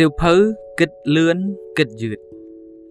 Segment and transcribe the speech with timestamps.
[0.00, 0.34] សៀវភៅ
[0.80, 1.38] គិតលឿន
[1.78, 2.18] គិតយឺត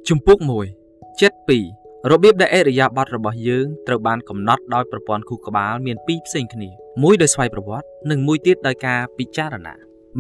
[0.08, 0.38] ជំពូក
[0.80, 1.38] 1ចិត្ត
[1.76, 6.70] 2របៀបដែលអរិយាប័ត្ររបស់យើងត្រូវបានកំណត់ដោយប្រព័ន្ធខួរក្បាលមានពីរផ្សេងគ្នា
[7.04, 9.76] មួយដោយស្វ័យប្រវត្តិនិងមួយទៀតដោយការពិចារណា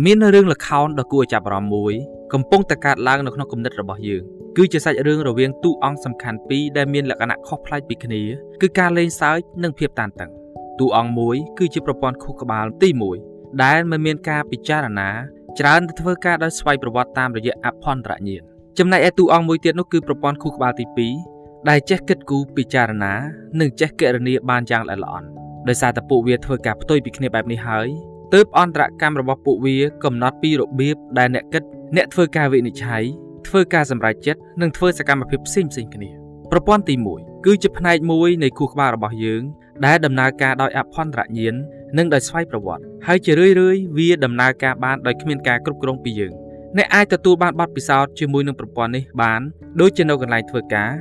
[0.05, 1.93] មានរឿងល្ខោនដ៏គួរឲ្យចាប់អារម្មណ៍មួយ
[2.33, 4.23] កំពុងតែកើតឡើងនៅក្នុងគំនិតរបស់យើង
[4.57, 8.21] គឺជាសាច់រឿងរវាងតួអង្គសំខាន់ពីរដែលមានលក្ខណៈខុសប្លែកពីគ្នា
[8.61, 10.31] គឺការលេងសើចនិងភាពតានតឹង
[10.79, 12.89] តួអង្គមួយគឺជាប្រព័ន្ធខួរក្បាលទី
[13.25, 15.09] 1ដែលមិនមានការពិចារណា
[15.59, 18.43] ច្រើនទៅធ្វើការដោយស្វ័យប្រវត្តិតាមរយៈអភ័ន្តរញ្ញាណ
[18.77, 20.85] ចំណែកឯតួអង្គមួយទៀតនោះគឺប្រព័ន្ធខួរក្បាលទី
[21.31, 23.13] 2ដែលចេះគិតគូរពិចារណា
[23.59, 25.27] និងចេះគណនាបានយ៉ាងល្អិតល្អន់
[25.67, 27.87] ដោយសារតែពួកវាធ្វើការផ្ទុយពីគ្នាបែបនេះហើយ
[28.33, 31.63] ទើបអន្តរកម្មរបស់ពួកវាកំណត់ពីរបៀបដែលអ្នកគិត
[31.95, 33.03] អ្នកធ្វើការវិនិច្ឆ័យ
[33.47, 36.09] ធ្វើការសម្រេចចិត្តនិងធ្វើសកម្មភាពផ្សេងៗគ្នា
[36.51, 39.41] ប្រព័ន្ធទី1គឺជាផ្នែកមួយនៃខួរក្បាលរបស់យើង
[39.85, 41.55] ដែលដំណើរការដោយអភ័ន្តរញ្ញាណ
[41.97, 46.33] និងដោយស្វ័យប្រវត្តិហើយជារឿយរឿយវាដំណើរការបានដោយគ្មានការគ្រប់គ្រងពីយើង
[46.77, 49.41] អ្នកអាចទទួលបានបទពិសោធន៍ជាមួយនឹងប្រព័ន្ធនេះបាន
[49.81, 50.91] ដូចជានៅកន្លែងធ្វើការ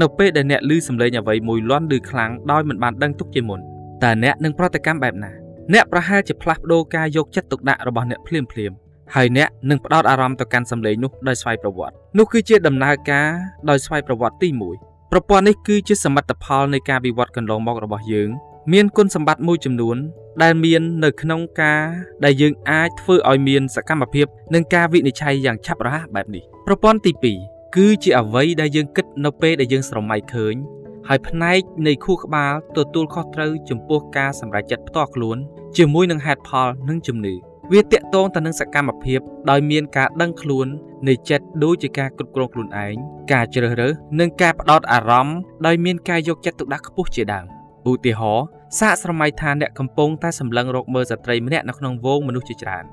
[0.00, 3.60] នៅពេលដែលអ្នកឮសំឡេងអ្វីមួយលាន់ឮខ្លាំងដោយមិនបានដឹងទុកជាមុន
[4.04, 5.32] តើអ្នកនឹងប្រតិកម្មបែបណា
[5.72, 8.72] អ្នកប្រហែលជាផ្លាស់ប្ដូរការយកចិត្តទុកដាក់របស់អ្នកភ្លាមភ្លាម
[9.14, 13.28] ហើយអ្នកនឹងផ្ដោតអារម្មណ៍ទៅកាន់សំឡេងនោះដោយស្វ័យប្រវត្តិនោះគឺជាដំណើរការ
[13.70, 14.48] ដោយស្វ័យប្រវត្តិទី
[14.80, 18.28] 1ប្រព័ន្ធនេះគឺជាសមិទ្ធផលនៃការវិវត្តកន្លងមករបស់យើង
[18.72, 19.96] មានគុណសម្បត្តិមួយចំនួន
[20.42, 21.82] ដែលមាននៅក្នុងការ
[22.24, 27.12] ដែលយើងអាចធ្វើឲ្យមានសកម្មភាពនិងការវិនិច្ឆ័យយ៉ាងឆាប់រហ័សបែបនេះប្រព័ន្ធទី
[27.46, 30.54] 2គឺជាអ្វីដែលយើងគិតនៅពេលដែលយើងស្រមៃឃើញ
[31.08, 35.36] ហើយផ្នែកនៃខួរក្បាលទទួលខុសត្រូវចំពោះការសម្រេចចិត្តផ្ទាល់ខ្លួន
[35.76, 37.34] ជាមួយនឹងហេតុផលនិងជំនឿ
[37.72, 40.66] វាតាក់ទងទៅនឹងសកម្មភាពដោយមានការដឹងខ្លួន
[41.08, 42.94] នៃចិត្តដូចជាការគ្រប់គ្រងខ្លួនឯង
[43.32, 47.46] ការជ្រើសរើសនិងការផ្ដោតអារម្មណ៍ដោយមានការយកចិត្តទុកដាក់ខ្ពស់ជាដើម
[47.90, 48.46] ឧទាហរណ៍
[48.78, 52.84] សាកស្រមៃថាអ្នកកំពុងតែសម្លឹងរកមើលស្ត្រីម្នាក់នៅក្នុងវងមនុស្សជាច្រើន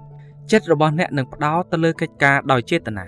[0.52, 3.06] ចិត្តរបស់អ្នកនឹងផ្ដោតទៅលើកិច្ចការដោយចេតនា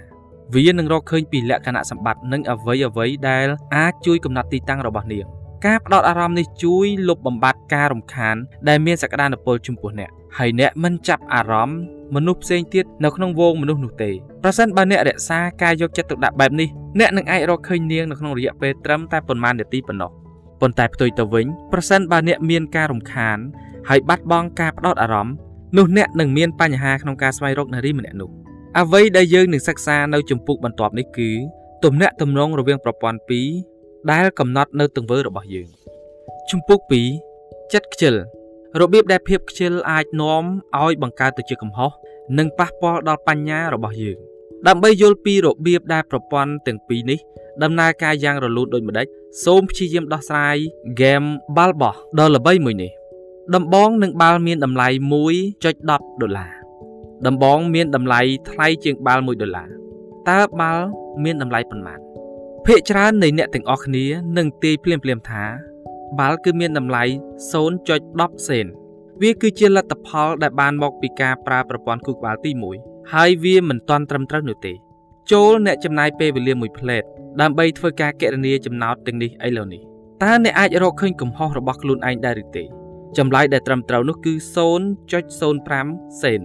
[0.56, 5.26] វានឹងរកឃើញពីលក្ខណៈសម្បត្តិនិងអ្វីអ្វីដែលអាចជួយកំណត់ទីតាំងរបស់នាង
[5.66, 8.36] ការផ្ដោតអារម្មណ៍នេះជួយលុបបំបាត់ការរំខាន
[8.68, 11.80] ដែលមានសក្តានុពលចំពោះអ្នកហើយអ្នកមិនចាប់អារម្មណ៍
[12.16, 14.12] មនុស្សផ្សេងទៀតនៅក្នុងវងមនុស្សនោះទេ
[14.44, 20.12] ប្រសិនបើអ្នករក្សាការយកចិត្តទុកដាក់បែបនេះអ្នកនឹងអាចរកឃើញនាងនៅក្នុងរយៈពេលត្រឹមតែប៉ុន្មាននាទីប៉ុណ្ណោះ
[20.62, 23.38] ប៉ុន្តែផ្ទុយទៅវិញប្រសិនបើអ្នកមានការរំខាន
[23.90, 25.36] ហើយបាត់បង់ការផ្ដោតអារម្មណ៍
[25.78, 28.30] នោះអ្នកនឹងមានបញ្ហាក្នុងការស្វែងរកនារីម្នាក់នោះ
[28.80, 31.30] អ្វីដែលយើងនឹងសិក្សានៅជំពូកបន្ទាប់នេះគឺ
[31.84, 33.48] ទំនាក់ទំនងរវាងប្រព័ន្ធពីរ
[34.12, 35.68] ដែលកំណត់នៅទង្វើរបស់យើង
[36.50, 36.80] ជំពូក
[37.26, 38.16] 2ចិត្តខ្ជិល
[38.82, 40.44] របៀបដែលភាពខ្ជិលអាចនាំ
[40.82, 41.92] ឲ្យបង្កើតទៅជាកំហុស
[42.38, 44.18] និងប៉ះពាល់ដល់បញ្ញារបស់យើង
[44.68, 47.20] ដើម្បីយល់ពីរបៀបដែលប្រព័ន្ធទាំងពីរនេះ
[47.64, 49.08] ដំណើរការយ៉ាងរលូនដូចម្ដេច
[49.46, 50.58] សូមព្យាយាមដោះស្រាយ
[51.00, 51.28] game
[51.58, 52.92] បាល់បោះដ៏ល្បីមួយនេះ
[53.56, 54.88] ដំបងនឹងបាល់មានតម្លៃ
[55.36, 56.54] 1.10ដុល្លារ
[57.28, 59.70] ដំបងមានតម្លៃថ្លៃជាងបាល់1ដុល្លារ
[60.30, 60.86] តើបាល់
[61.24, 62.00] មានតម្លៃប៉ុន្មាន
[62.66, 64.06] ភាគច្រើននៃអ្នកទាំងអស់គ្នា
[64.38, 65.44] នឹងទាយភ្លាមៗថា
[66.20, 67.04] បាល់គឺមានតម្លៃ
[67.72, 68.66] 0.10សេន
[69.22, 74.74] វាគឺជាលទ្ធផលដែលបានមកពីការប្រើប្រព័ន្ធគូក្បាលទី1 ហើយវាមិនទាន់ត្រឹមត្រូវនោះទេ
[75.32, 77.04] ចូលអ្នកចំណាយពេលវេលាមួយផ្លែត
[77.42, 79.82] ដើម្បីធ្វើការកណនាចំណោទទាំងនេះឥឡូវនេះ
[80.24, 82.64] តើអ្នកអាចរកឃើញកំហុសរបស់ខ្លួនឯងដែរឬទេ
[83.18, 84.34] ចម្លើយដែលត្រឹមត្រូវនោះគឺ
[85.08, 86.42] 0.05សេន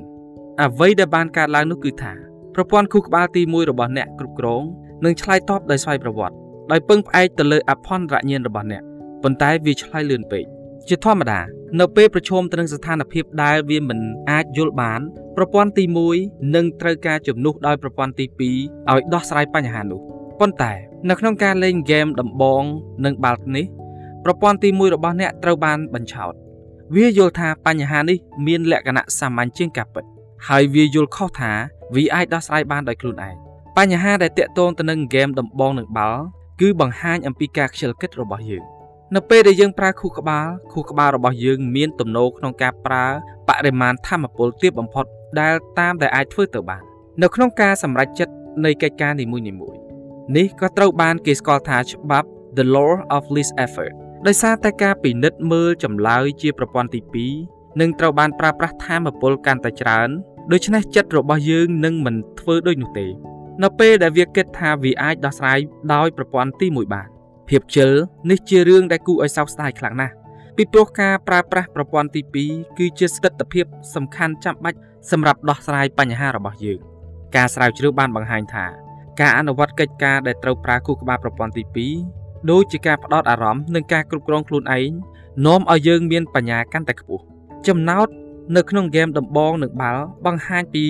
[0.62, 2.12] អ្វីដែលបានកើតឡើងនោះគឺថា
[2.54, 4.62] ប្រព័ន្ធខួរក្បាលទី1របស់អ្នកគ្រប់គ្រង
[5.04, 6.36] នឹងឆ្លើយតបដោយស្វ័យប្រវត្តិ
[6.70, 8.82] ដោយពឹងផ្អែកទៅលើអភ័ន្តរញ្ញាណរបស់អ្នក
[9.22, 10.44] ប៉ុន្តែវាឆ្លើយលឿនពេក
[10.88, 11.40] ជាធម្មតា
[11.80, 13.98] នៅពេលប្រឈមទៅនឹងស្ថានភាពដែលវាមិន
[14.30, 15.00] អាចយល់បាន
[15.36, 15.84] ប្រព័ន្ធទី
[16.18, 20.00] 1នឹងត្រូវការជំនួសដោយប្រព័ន្ធទី2ឲ្យដោះស្រាយបញ្ហានោះ
[20.40, 20.72] ប៉ុន្តែ
[21.08, 22.62] នៅក្នុងការលេងហ្គេមដំបង
[23.04, 23.66] និងបាល់នេះ
[24.24, 26.32] ប្រព័ន្ធទី1របស់អ្នកត្រូវបានបញ្ឆោត
[26.94, 30.04] វាយល់ថាបញ្ហានេះមានលក្ខណៈសាមញ្ញជាងការពិត
[30.48, 31.52] ហើយវាយល់ខុសថា
[31.94, 33.34] វាអាចដោះស្រាយបានដោយខ្លួនឯង
[33.76, 36.22] បញ្ហាដែលតាក់ទងទៅនឹងហ្គេមដំបងនិងបាល់
[36.60, 38.64] គឺបង្ហាញអំពីការខ្ជិលគិតរបស់យើង
[39.16, 43.06] នៅពេលដែលយើងប្រើខួរក្បាលខួរក្បាលរបស់យើងមានទំនោរក្នុងការប្រើ
[43.48, 45.04] បរិមាណធម្មពលទាបបំផុត
[45.40, 46.82] ដែលតាមដែលអាចធ្វើទៅបាន
[47.22, 48.34] នៅក្នុងការសម្រេចចិត្ត
[48.64, 49.44] នៃកិច្ចការនីមួយៗ
[50.36, 53.94] នេះក៏ត្រូវបានគេស្គាល់ថាច្បាប់ The Law of Least Effort
[54.26, 57.00] ដោយសារតែការពិនិត្យមើលចម្លើយជាប្រព័ន្ធទី
[57.44, 60.08] 2នឹងត្រូវបានប្រើប្រាស់ធម៌ពលកាន់តែច្រើន
[60.52, 63.06] ដូច្នេះចិត្តរបស់យើងនឹងមិនធ្វើដូចនោះទេ
[63.62, 65.58] នៅពេលដែលវាគិតថាវាអាចដោះស្រាយ
[65.94, 67.08] ដោយប្រព័ន្ធទី1បាន
[67.50, 67.90] ភាពជិល
[68.30, 70.14] នេះជារឿងដែលគួរឲ្យសោកស្ដាយខ្លាំងណាស់
[70.56, 73.64] ពីព្រោះការប្រើប្រាស់ប្រព័ន្ធទី2គឺជាស្ថិរភាព
[73.94, 74.78] សំខាន់ចាំបាច់
[75.10, 76.78] សម្រាប់ដោះស្រាយបញ្ហារបស់យើង
[77.36, 78.66] ការស្រាវជ្រាវបានបង្ហាញថា
[79.20, 84.90] ការអនុវត្តកិច្ចការដែលត្រូវប្រើគូក្បាលប្រព័ន្ធទី2ដូចជាការផ្ដោតអារម្មណ៍និងការគ្រប់គ្រងខ្លួនឯង
[85.46, 87.22] នាំឲ្យយើងមានបញ្ញាកាន់តែខ្ពស់
[87.68, 88.08] ចំណោទ
[88.56, 90.84] នៅក្នុងហ្គេមដំបងនិងបាល់បង្ហាញពី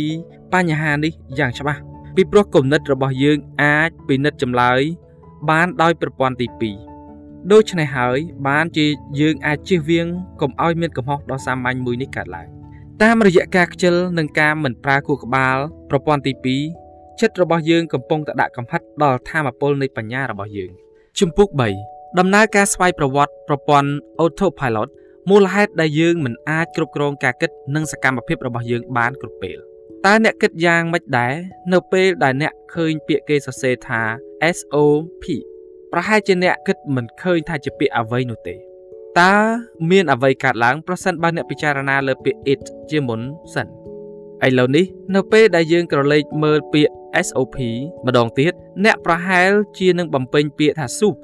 [0.52, 1.80] បញ្ហានេះយ៉ាងច្បាស់
[2.16, 4.80] ពីព្រោះគំនិតរបស់យើងអាចពិនិត្យចម្លើយ
[5.48, 8.86] បានដោយប្រព័ន្ធទី2ដូច្នេះហើយ បានជា
[9.20, 10.06] យើងអាចជៀសវាង
[10.40, 12.48] កុំឲ្យមានកំហុសដ៏សាមញ្ញមួយនេះកើតឡើង
[13.02, 15.56] តាមរយៈការខ្ជិលនិងការមិនប្រើខួរក្បាល
[15.90, 16.32] ប្រព័ន្ធទី
[16.80, 20.70] 2ចិត្តរបស់យើងកំពុងតែដាក់កំហិតដល់ធម៌ពលនៃបញ្ញារបស់យើង
[21.18, 21.48] ជំពូក
[21.84, 23.90] 3ដំណើរការស្វ័យប្រវត្តិប្រព័ន្ធ
[24.20, 24.88] Autopilot
[25.30, 29.69] មូលហេតុដែលយើងមិនអាចគ្រប់គ្រងការគិតនិងសកម្មភាពរបស់យើងបានគ្រប់ពេល
[30.06, 31.34] តើអ្នកគិតយ៉ាងម៉េចដែរ
[31.72, 34.02] នៅពេលដែលអ្នកឃើញពាក្យគេសរសេរថា
[34.56, 35.24] SOP
[35.92, 38.54] ប្រហែលជាអ្នកគិតមិនឃើញថាជាពាក្យអ្វីនោះទេ
[39.20, 39.34] តើ
[39.90, 43.20] មានអ្វីកើតឡើងប្រសិនបើអ្នកពិចារណាលើពាក្យ it ជាមុន
[43.54, 43.66] សិន
[44.46, 46.92] ឥឡូវនេះនៅពេលដែលយើងក្រឡេកមើលពាក្យ
[47.26, 47.56] SOP
[48.06, 48.52] ម្ដងទៀត
[48.84, 51.16] អ្នកប្រហែលជានឹងបំពេញពាក្យថា soup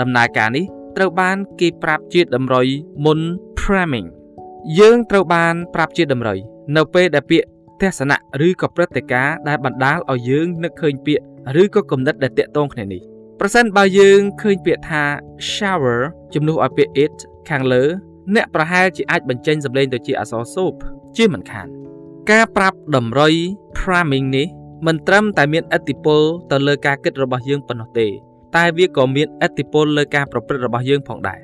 [0.00, 0.64] ដំណើរការនេះ
[0.96, 2.66] ត្រូវបានគេប្រាប់ជាតម្រុយ
[3.04, 3.18] មុន
[3.60, 4.08] priming
[4.78, 6.38] យើងត្រូវបានប្រាប់ជាតម្រុយ
[6.76, 7.48] នៅពេលដែលពាក្យ
[7.80, 11.24] ទស្សនៈឬក៏ព្រឹត្តិការណ៍ដែលបណ្ដាលឲ្យយើងនឹកឃើញពាក្យ
[11.62, 13.02] ឬក៏គំនិតដែលតាក់ទងគ្នានេះ
[13.40, 15.02] ប្រសិនបើយើងឃើញពាក្យថា
[15.52, 16.00] shower
[16.34, 17.14] ជំនួសឲ្យពាក្យ it
[17.50, 17.82] ខាងលើ
[18.34, 20.74] អ្នកប្រហែលជាអាចបញ្ចេញសម្លេងទៅជាអក្សរ soup
[21.16, 21.68] ជាមិនខាន
[22.30, 23.34] ការប្រាប់តម្រុយ
[23.78, 24.46] priming នេះ
[24.86, 28.06] មិនត្រឹមតែមានឥទ្ធិពលទៅលើការគិតរបស់យើងប៉ុណ្ណោះទេ
[28.56, 31.40] តែវាក៏មានឥទ្ធិពលលើការប្រព្រឹត្តរបស់យើងផងដែរ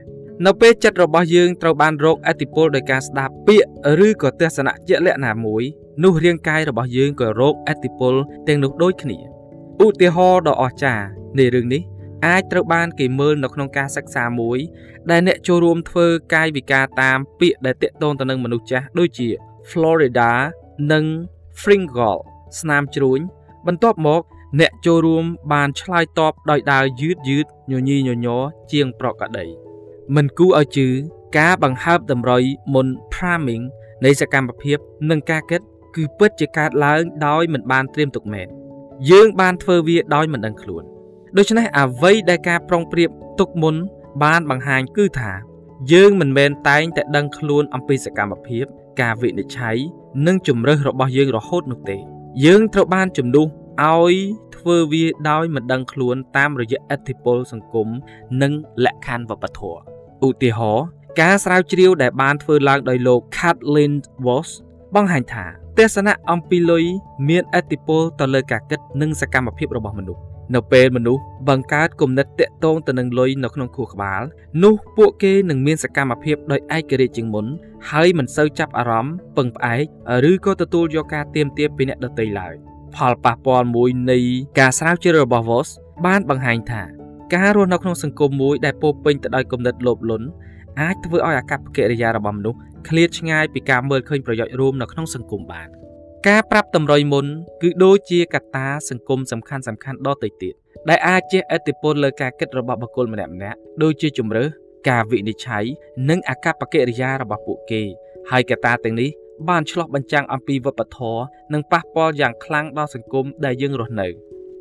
[0.46, 3.68] នៅពេលចិត្តរបស់យើងត្រូវបានរងឥទ្ធិពលដោយការស្ដាប់ពាក្យ
[4.06, 5.64] ឬក៏ទស្សនៈជាក់លាក់ណាមួយ
[6.02, 8.14] នោះរាងកាយរបស់យើងក៏រងឥទ្ធិពល
[8.46, 9.18] ទាំងនោះដូចគ្នា
[9.84, 11.06] ឧទាហរណ៍ដ៏អស្ចារ្យ
[11.38, 11.82] នៃរឿងនេះ
[12.26, 14.58] អាចត្រូវបានគេមើលនៅក្នុងការសិក្សាមួយ
[15.10, 19.28] ដែលអ្នកចូលរួមធ្វើកាយវិការតាមពាក្យដែលតាក់ទងទៅនឹងមនុស្សចាស់ដូចជា
[19.70, 20.30] Florida
[20.92, 21.04] និង
[21.60, 22.20] Fringle
[22.60, 23.20] ស្នាមជ្រួញ
[23.66, 24.22] បន្ទាប់មក
[24.60, 29.46] អ្នកចូលរួមបានឆ្លើយតបដោយដើរយឺតយឺតញញីញញ័រជាងប្រកដី
[30.14, 30.88] មិនគួរឲ្យជឿ
[31.38, 32.42] ការបង្ហើបតម្រុយ
[32.74, 33.64] មុន priming
[34.04, 34.78] នៃសកម្មភាព
[35.10, 35.60] និងការគិត
[35.96, 38.48] គឺពិតជាកើតឡើងដោយមិនបានត្រៀមទុកមែន
[39.10, 40.84] យើងបានធ្វើវាដោយមិនដឹងខ្លួន
[41.36, 43.10] ដូច្នេះអ្វីដែលការប្រុងប្រៀប
[43.40, 43.74] ទុកមុន
[44.24, 45.32] បានបង្ហាញគឺថា
[45.92, 48.64] យើងមិនមែនតែងតែដឹងខ្លួនអំពីសកម្មភាព
[49.00, 49.76] ការវិនិច្ឆ័យ
[50.26, 51.96] និងជំរើសរបស់យើងរហូតនោះទេ
[52.44, 54.14] យើងត្រូវបានជំនួសឲ្យ
[54.56, 57.88] ធ្វើវាដោយមិនដឹងខ្លួនតាមរយៈអធិពលសង្គម
[58.42, 58.52] និង
[58.84, 59.78] លក្ខខណ្ឌវប្បធម៌
[60.26, 60.86] ឧទាហរណ៍
[61.20, 63.92] ការស្រាវជ្រាវដែលបានធ្វើឡើងដោយលោក Kathleen
[64.24, 64.50] Voss
[64.94, 65.46] បង្ហាញថា
[65.78, 66.84] ទស្សនៈអំពីលុយ
[67.28, 70.20] មានឥទ្ធិពលទៅលើការគិតនិងសកម្មភាពរបស់មនុស្ស
[70.54, 74.22] នៅពេលមនុស្សបង្កើតគំនិតតាក់ទងទៅនឹងលុយនៅក្នុងខួរក្បាល
[74.62, 77.46] នោះពួកគេនឹងមានសកម្មភាពដោយឯករាជ្យជាងមុន
[77.90, 79.84] ហើយមិនសូវចាប់អារម្មណ៍ពឹងផ្អែក
[80.30, 82.54] ឬក៏ទទួលយកការទៀមទាពីអ្នកដទៃឡើយ
[82.96, 84.18] ផលប៉ះពាល់មួយនៃ
[84.58, 85.68] ការស្រាវជ្រាវរបស់ Voss
[86.06, 86.82] បានបង្ហាញថា
[87.34, 90.26] ការរស់នៅក្នុងសង្គមមួយដែលពោពេញទៅដោយគំនិតលោភលន់
[90.80, 92.58] អាចធ្វើឲ្យអាកប្បកិរិយារបស់មនុស្ស
[92.88, 95.68] ឃ្លាតឆ្ងាយពីការមើលឃើញប្រយោជន៍រួមនៅក្នុងសង្គមបាន
[96.28, 97.26] ការប្រាប់តម្រុយមុន
[97.62, 100.54] គឺដូចជាកត្តាសង្គមសំខាន់សំខាន់ដទៃទៀត
[100.88, 104.48] ដែលអាចជះឥទ្ធិពលលើការគិតរបស់បុគ្គលម្នាក់ម្នាក់ដូចជាជំរើស
[104.88, 105.64] ការវិនិច្ឆ័យ
[106.08, 107.82] និងអាកប្បកិរិយារបស់ពួកគេ
[108.30, 109.10] ហើយកត្តាទាំងនេះ
[109.48, 111.22] បានឆ្លោះបញ្ចាំងអំពីវប្បធម៌
[111.52, 114.08] និងប៉ះពាល់យ៉ាងខ្លាំងដល់សង្គមដែលយើងរស់នៅ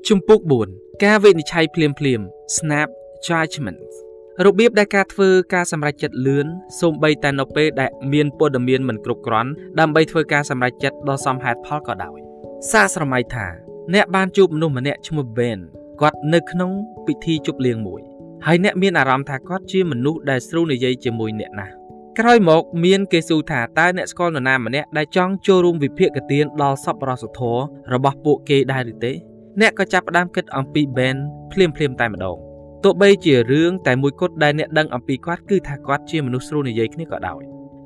[0.07, 0.39] ជំពូក
[0.71, 2.21] 4ការវិនិច្ឆ័យភ្លាមភ្លាម
[2.57, 2.89] snap
[3.27, 4.04] judgments
[4.43, 6.45] របៀបដែលការធ្វើការសម្រេចចិត្តលឿន
[6.79, 12.17] សូម្បីតែនៅពេលដែលមានព័ត៌មានមិនគ្រប់គ្រាន់ដើម្បីធ្វើការសម្រេចចិត្តដ៏សមហេតុផលក៏ដោយ
[12.71, 13.47] សាកស្រមៃថា
[13.93, 15.59] អ្នកបានជួបមនុស្សម្នាក់ឈ្មោះ Ben
[16.01, 16.71] គាត់នៅក្នុង
[17.05, 18.01] ពិធីជប់លៀងមួយ
[18.45, 21.73] ហើយអ្នកមានអារម្មណ៍ថាគាត់ជាមនុស្សដែលស្រួលនិយាយជាមួយអ្នកណាស់
[22.19, 27.61] ក្រោយមកមានគេសួរថាតើអ្នកស្គាល់នរណាម្នាក់ដែលចង់ចូលរួមវិភាគទានដល់សប្បុរសធម៌
[27.93, 29.13] របស់ពួកគេដែរឬទេ
[29.61, 31.17] អ្នកក៏ចាប់ផ្ដើមគិតអំពី Ben
[31.51, 32.37] ភ្លាមភ្លាមតែម្ដង
[32.87, 37.41] ទោះបីជារឿងតែមួយគត់ដែលអ្នកដឹងអំពីគាត់គឺថាគាត់ជាមនុស្សស្រួលនិយាយគ្នាក៏ដោយ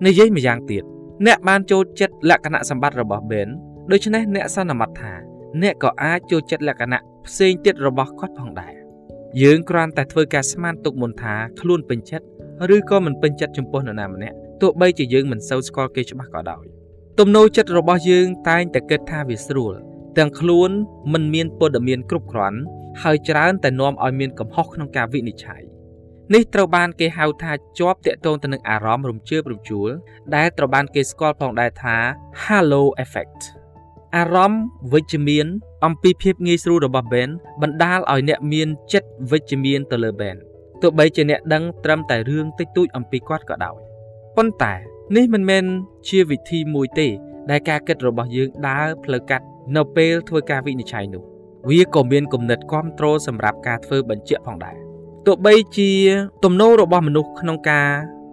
[0.06, 0.84] និយាយម្យ៉ាងទៀត
[1.26, 3.50] អ្នកបានចូលចិត្តលក្ខណៈសម្បត្តិរបស់ Ben
[3.92, 5.14] ដូច្នេះអ្នកសន្មត់ថា
[5.62, 8.74] អ្នកក៏អាចចូលចិត្តលក្ខណៈផ្សេងទៀតរបស់គាត់ផងដែរ
[9.42, 12.26] យើងគ្រាន់តែធ្វើការស្មានទុកមុនថាខ្លួនពេញចិត្ត
[12.76, 16.64] ឬក៏មិនពេញចិត្តចំពោះនរណាម្នាក់ទោះបីជាយើងមិនសូវស្គាល់គេច្បាស់ក៏ដោយ
[17.20, 19.74] ទំនោរចិត្តរបស់យើងតែងតែគិតថាវាស្រួល
[20.18, 20.70] ទាំងខ្លួន
[21.14, 22.60] មិនមានព័ត៌មានគ្រប់គ្រាន់
[23.04, 25.64] ហើយច្រើនតែនាំឲ្យមានកំហុសក្នុងការវិនិច្ឆ័យ
[26.34, 29.90] នេះត្រូវបានគេហៅថាជាប់តាក់ទងទៅនឹងអារម្មណ៍រំជើបរំជួល
[30.36, 31.96] ដែលត្រូវបានគេស្គាល់ផងដែរថា
[32.44, 33.40] halo effect
[34.16, 34.64] អារម្មណ៍
[34.94, 35.48] វិជ្ជមាន
[35.86, 37.30] អំពីភាពងាយស្រួលរបស់ Ben
[37.62, 40.36] បណ្ដាលឲ្យអ្នកមានចិត្តវិជ្ជមានទៅលើ Ben
[40.82, 43.76] ទោះបីជាអ្នកដឹងត្រឹមតែរឿងតិចតួចអំពីគាត់ក៏ដោយ
[44.38, 44.74] ប៉ុន្តែ
[45.16, 45.64] នេះមិនមែន
[46.10, 47.08] ជាវិធីមួយទេ
[47.50, 51.24] ដែលការគិតរបស់យើងដើរផ្លូវកាត់នៅពេលធ្វើការវិនិច្ឆ័យនោះ
[51.68, 54.78] វាក៏មានគំនិតគ្រប់គ្រងសម្រាប់ការធ្វើបញ្ជាក់ផងដែរ
[55.26, 55.92] ទោះបីជា
[56.44, 57.90] ទំនោររបស់មនុស្សក្នុងការ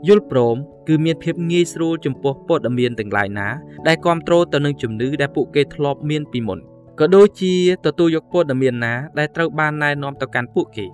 [0.08, 0.56] យល់ព្រម
[0.88, 3.48] គឺមានភាពងាយស្រួលចំពោះព័ត៌មានទាំងឡាយណា
[3.86, 6.58] ដែលគ្រប់គ្រងទៅនឹងជំនឿដែលពួកគេធ្លាប់មានពីមុន
[7.00, 7.54] ក៏ដូចជា
[7.86, 10.86] ទទួលយកព័ត៌មានណាដែលត្រូវបានណែនាំទៅកាន់ពួកគេ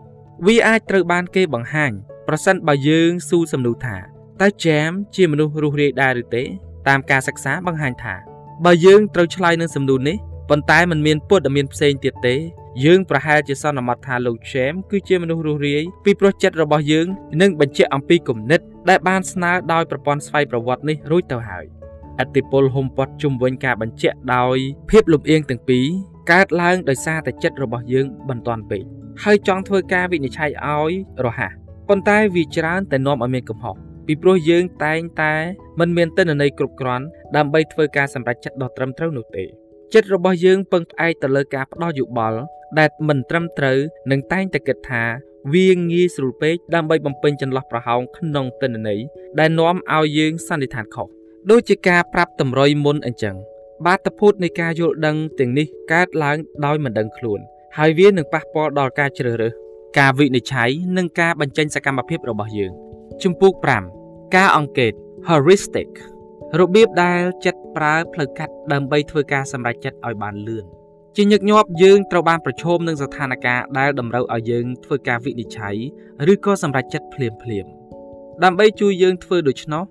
[0.46, 1.92] វាអាចត្រូវបានគេបង្ហាញ
[2.28, 3.96] ប្រសិនបើយើងស៊ូសំណួរថា
[4.40, 6.42] តើ Jam ជាមនុស្សរស់រាយដែរឬទេ
[6.88, 8.14] តាមការសិក្សាបង្ហាញថា
[8.64, 10.16] បើយើងត្រូវឆ្លើយនឹងសំណួរនេះ
[10.54, 12.34] ប៉ុន្តែมันមានព័ត៌មានផ្សេងទៀតទេ
[12.84, 17.06] យើងប្រហែលជាសន្មតថាលោក Jam គឺជាមនុស្សរស់រាយពីព្រោះចិត្តរបស់យើង
[17.40, 21.64] នឹងបញ្ជាក់អំពីគំនិត ដែលបានស្នើដោយប្រព័ន្ធស្វ័យប្រវត្តិនេះរួចទៅហើយ
[22.20, 24.56] អតិពលហុំព័ទ្ធជុំវិញការបញ្ជាក់ដោយ
[24.90, 25.86] ភាពលំអៀងទាំងពីរ
[26.32, 28.82] កើតឡើងដោយសារតែចិត្តរបស់យើងបន្ទាន់ពេក
[29.24, 30.92] ហើយចង់ធ្វើការវិនិច្ឆ័យឲ្យ
[31.26, 31.52] រហ័ស
[31.88, 35.34] ប៉ុន្តែវាច្រើនតែនាំឲ្យមានកំហុសពីព្រោះយើងតែងតែ
[35.80, 37.04] មិនមានទិន្នន័យគ្រប់គ្រាន់
[37.36, 39.46] ដើម្បីធ្វើការសម្រេចចិត្តដ៏ត្រឹមត្រូវនោះទេ
[39.94, 42.38] ចិត្តរបស់យើងពឹងផ្អែកទៅលើការផ្ដោតយោបល់
[42.78, 43.78] ដែលមិនត្រឹមត្រូវ
[44.10, 45.04] និងតែងតែគិតថា
[45.54, 49.00] វាងាយស្រួលពេកដើម្បីបំពេញចន្លោះប្រហោងក្នុងទិន្នន័យ
[49.38, 51.08] ដែលនាំឲ្យយើងសន្និដ្ឋានខុស
[51.50, 53.36] ដូចជាការប្រាប់តម្រុយមុនអញ្ចឹង
[53.86, 57.40] បាតុភូតនៃការយល់ដឹងទាំងនេះកើតឡើងដោយមិនដឹងខ្លួន
[57.78, 59.52] ហើយវានឹងប៉ះពាល់ដល់ការជ្រើសរើស
[59.98, 62.72] ការវិនិច្ឆ័យនិងការបញ្ចេញសកម្មភាពរបស់យើង
[63.22, 63.52] ជំពូក
[63.94, 64.92] 5ការអង្កេត
[65.28, 65.90] heuristic
[66.60, 70.66] របៀបដែលចិត្តប្រើផ្លូវកាត់ ដើម្បីធ្វើការសម្រេចចិត្តឲ្យបានលឿន
[71.16, 75.76] ជាញឹកញាប់យើងត្រូវបានប្រឈមនឹងស្ថានភាពដែលតម្រូវឲ្យយើងធ្វើការវិនិច្ឆ័យ
[76.32, 77.66] ឬក៏សម្រេចចិត្តភ្លាមភ្លាម
[78.44, 79.84] ដើម្បីជួយយើងធ្វើដូច្នោះ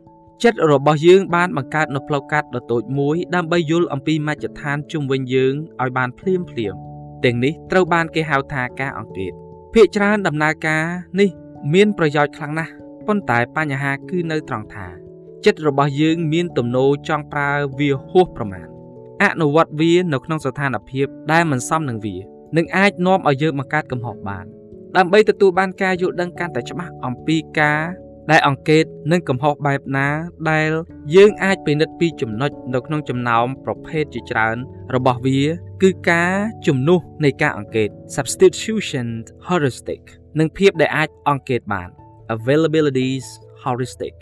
[0.43, 6.75] ចិត្តរបស់យើងបានបង្កើតនូវផ្លូវកាត់ដ៏តូចមួយដើម្បីយល់អំពីមជ្ឈដ្ឋានជុំវិញយើងឲ្យបានភ្លាមភ្លាម
[7.23, 9.33] ទាំងនេះត្រូវបានគេហៅថាការអង្កេត
[9.73, 10.83] ភាគច្រើនដំណើរការ
[11.19, 11.29] នេះ
[11.73, 12.71] មានប្រយោជន៍ខ្លាំងណាស់
[13.07, 15.00] ប៉ុន្តែបញ្ហាគឺនៅត្រង់ថា
[15.45, 18.67] ចិត្តរបស់យើងមានទំនោរចង់ប្រើវាហួសប្រមាណ
[19.24, 22.17] អនុវត្តវានៅក្នុងស្ថានភាពដែលមិនសមនឹងវា
[22.57, 24.45] នឹងអាចនាំឲ្យយើងបង្កើតកំហុសបាន
[24.98, 27.81] ដើម្បីទទួលបានការយល់ដឹងកាន់តែច្បាស់អំពីការ
[28.31, 30.07] ដែលអង្កេតនិងកំហុសបែបណា
[30.51, 30.69] ដែល
[31.15, 34.57] យើងអាចពិនិត្យពីចំណុចនៅក្នុងចំណោមប្រភេទជាច្រើន
[34.95, 35.41] របស់វា
[35.81, 36.33] គឺការ
[36.67, 39.07] ជំនួសនៃការអង្កេត substitution
[39.48, 40.01] heuristic
[40.39, 41.89] និងភាពដែលអាចអង្កេតបាន
[42.36, 43.25] availabilities
[43.63, 44.17] heuristic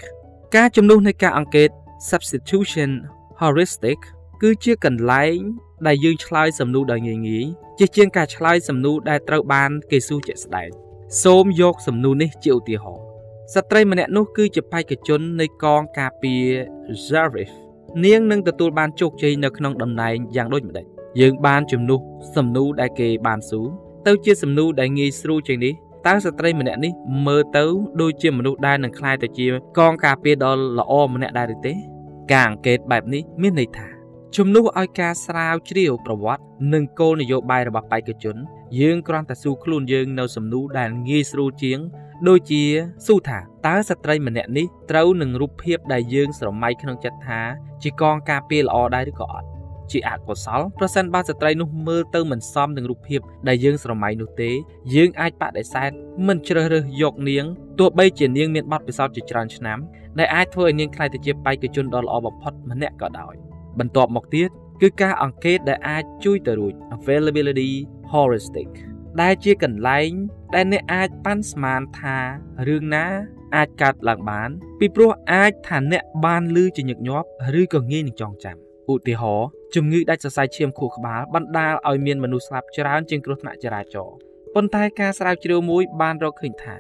[0.57, 1.69] ការជំនួសនៃការអង្កេត
[2.09, 2.91] substitution
[3.41, 3.99] heuristic
[4.41, 5.37] គឺជាកន្លែង
[5.87, 7.45] ដែលយើងឆ្លើយសំណួរដោយងាយងាយ
[7.79, 10.69] ជាជាងការឆ្លើយសំណួរដែលត្រូវបានគេសួរជាក់ស្ដែង
[11.23, 13.05] សូមយកសំណួរនេះជាឧទាហរណ៍
[13.53, 16.43] ស្ត្រីម្នាក់នោះគឺជាបេក្ខជននៃកងការពារ
[17.07, 17.51] Zarif
[18.05, 20.85] នាងនឹងទទួលបានជោគជ័យនៅក្នុងតំណែងយ៉ាងដូចម្ដេច
[21.19, 21.99] យើងបានជំនួស
[22.35, 23.67] សំណួរដែលគេបានសួរ
[24.07, 25.73] ទៅជាសំណួរដែលងាយស្រួលជាងនេះ
[26.07, 26.93] តើស្ត្រីម្នាក់នេះ
[27.27, 27.65] មើលទៅ
[28.01, 31.73] ដូចជាមនុស្សដែលនឹងក្លាយទៅជាកងការពារដ៏ល្អម្នាក់ដែរឬទេ
[32.31, 33.87] ការអង្កេតបែបនេះមានន័យថា
[34.35, 38.35] ជំនួសឲ្យការស្រាវជ្រាវប្រវត្តិនិងគោលនយោបាយរបស់បេក្ខជន
[38.79, 41.79] យើងគ្រាន់តែសួរខ្លួនយើងនៅសំណួរដែលងាយស្រួលជាង
[42.27, 42.63] ដូចជា
[43.05, 47.41] សួរថាតើស្ត្រីម្នាក់នេះត្រូវនឹងរូបភាពដែលយើងស្រមៃក្នុងចិត្តថា
[47.83, 49.47] ជាកងការពារល្អដែរឬក៏អត់
[49.91, 54.51] ជាអកុសលប្រសិនបើស្ត្រីនោះមើលទៅមិនសមនឹងរូបភាពដែលយើងស្រមៃនោះទេ
[54.96, 55.89] យើងអាចបដិសេធ
[56.27, 57.46] មិនជ្រើសរើសយកនាង
[57.79, 59.79] ទោះបីជានាងមានបទពិសោធន៍ជាច្រើនឆ្នាំ
[60.19, 63.34] ដែលអាចធ្វើឲ្យនាងក្លាយទៅជាបេក្ខជនដ៏ល្អបំផុតម្នាក់ក៏ដោយ
[63.79, 64.50] បន្ទាប់មកទៀត
[64.81, 67.72] គឺការអង្កេតដែលអាចជួយទៅរួច availability
[68.12, 68.69] heuristic
[69.22, 70.12] ដែលជាកន្លែង
[70.55, 72.17] ដែលអ្នកអាចប៉ាន់ស្មានថា
[72.67, 73.05] រឿងណា
[73.55, 77.27] អាចកើតឡើងបាន ពីព្រោះអាចថាអ្នកបានលឺជាញឹកញាប់
[77.60, 78.58] ឬក៏ងាយនឹងចងចាំ
[78.91, 84.15] ឧទាហរណ៍ជំងឺដាច់សរសៃឈាមខួរក្បាលបណ្ដាលឲ្យមានមនុស្សស្លាប់ច្រើនជាងគ្រោះថ្នាក់ចរាចរណ៍
[84.55, 86.75] ប៉ុន្តែការស្រាវជ្រាវមួយបានរកឃើញថា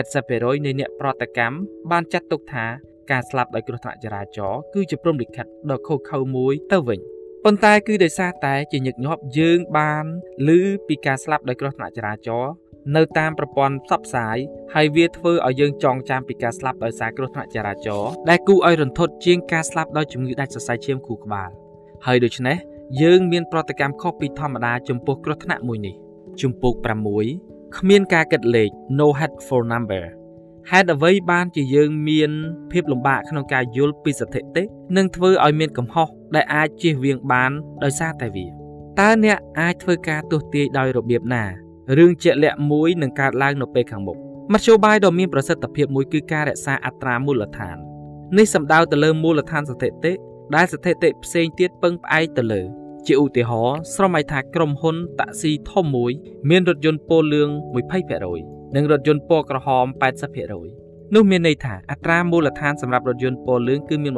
[0.00, 1.56] 80%នៃអ្នកប្រតិកម្ម
[1.90, 2.66] បានចាត់ទុកថា
[3.10, 7.00] ការស្លាប់ដោយគ្រោះថ្នាក់ចរាចរណ៍គឺជាព្រំលិខិតដ៏ខុសខើមួយទៅវិញ
[7.44, 10.04] ប៉ុន្តែគឺដោយសារតែជាញឹកញាប់យើងបាន
[10.48, 10.50] ឮ
[10.86, 12.52] ពីការស្លាប់ដោយគ្រោះថ្នាក់ចរាចរណ៍
[12.96, 14.36] នៅតាមប្រព័ន្ធផ្សព្វផ្សាយ
[14.74, 21.50] ហើយវាធ្វើឲ្យយើងចងចាំពីការស្លាប់ដោយសារគ្រោះថ្នាក់ចរាចរណ៍ដែលគួរឲ្យរន្ធត់ជាងការស្លាប់ដោយជំងឺដាច់សរសៃឈាមខួរក្បាល
[22.06, 22.56] ហើយដូច្នេះ
[23.02, 25.94] យើងមានប្រតិកម្មខុសពីធម្មតាចំពោះគ្រោះថ្នាក់មួយនេះ
[26.40, 26.74] ជំពូក
[27.26, 30.04] 6គ្មានការគិតលេខ no head for number
[30.70, 32.30] ហេតុអ្វីបានជាយើងមាន
[32.72, 34.62] ភាពលំបាកក្នុងការយល់ពីស្ថិតិ
[34.96, 37.50] និងធ្វើឲ្យមានកំហុសដែលអាចជៀសវាងបាន
[37.84, 38.46] ដោយសារតែវា
[39.00, 41.44] តើអ្នកអាចធ្វើការទស្សទាយដោយរបៀបណា
[41.98, 44.16] រឿងជាក់លាក់មួយនឹងកើតឡើងនៅពេលខាងមុខ
[44.52, 47.76] មធ្យោបាយដ៏មានប្រសិទ្ធភាពមួយគឺការរក្សាអត្រាមូលដ្ឋាន
[48.38, 50.12] នេះសំដៅទៅលើមូលដ្ឋានស្ថិតិ
[50.54, 52.62] ដែលស្ថិតិផ្សេងទៀតពឹងផ្អែកទៅលើ
[53.06, 56.12] ជាឧទាហរណ៍ស្រមៃថាក្រុមហ៊ុនតាក់ស៊ីធំមួយ
[56.50, 57.48] មានរថយន្តពណ៌លឿង
[58.12, 59.86] 20%និងរថយន្តពណ៌ក្រហម
[60.50, 64.12] 80%នោះមានន័យថាអត្រាមូលដ្ឋានសម្រាប់រថយន្តពណ៌លឿងគឺមាន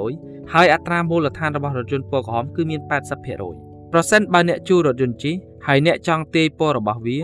[0.00, 2.80] 20%ហើយអត្រាមូលដ្ឋានរបស់រថយន្តពណ៌ក្រហមគឺមាន
[3.36, 5.34] 80%ប្រសិនបើអ្នកជួលរថយន្តជិះ
[5.68, 7.18] ហើយអ្នកចង់ទាយពណ៌របស់វា